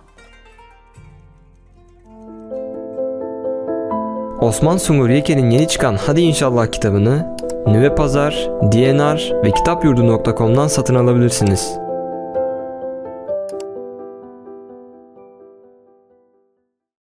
[4.40, 7.36] Osman Sungur Yeke'nin yeni çıkan Hadi İnşallah kitabını
[7.66, 11.81] Nüve Pazar, DNR ve kitapyurdu.com'dan satın alabilirsiniz.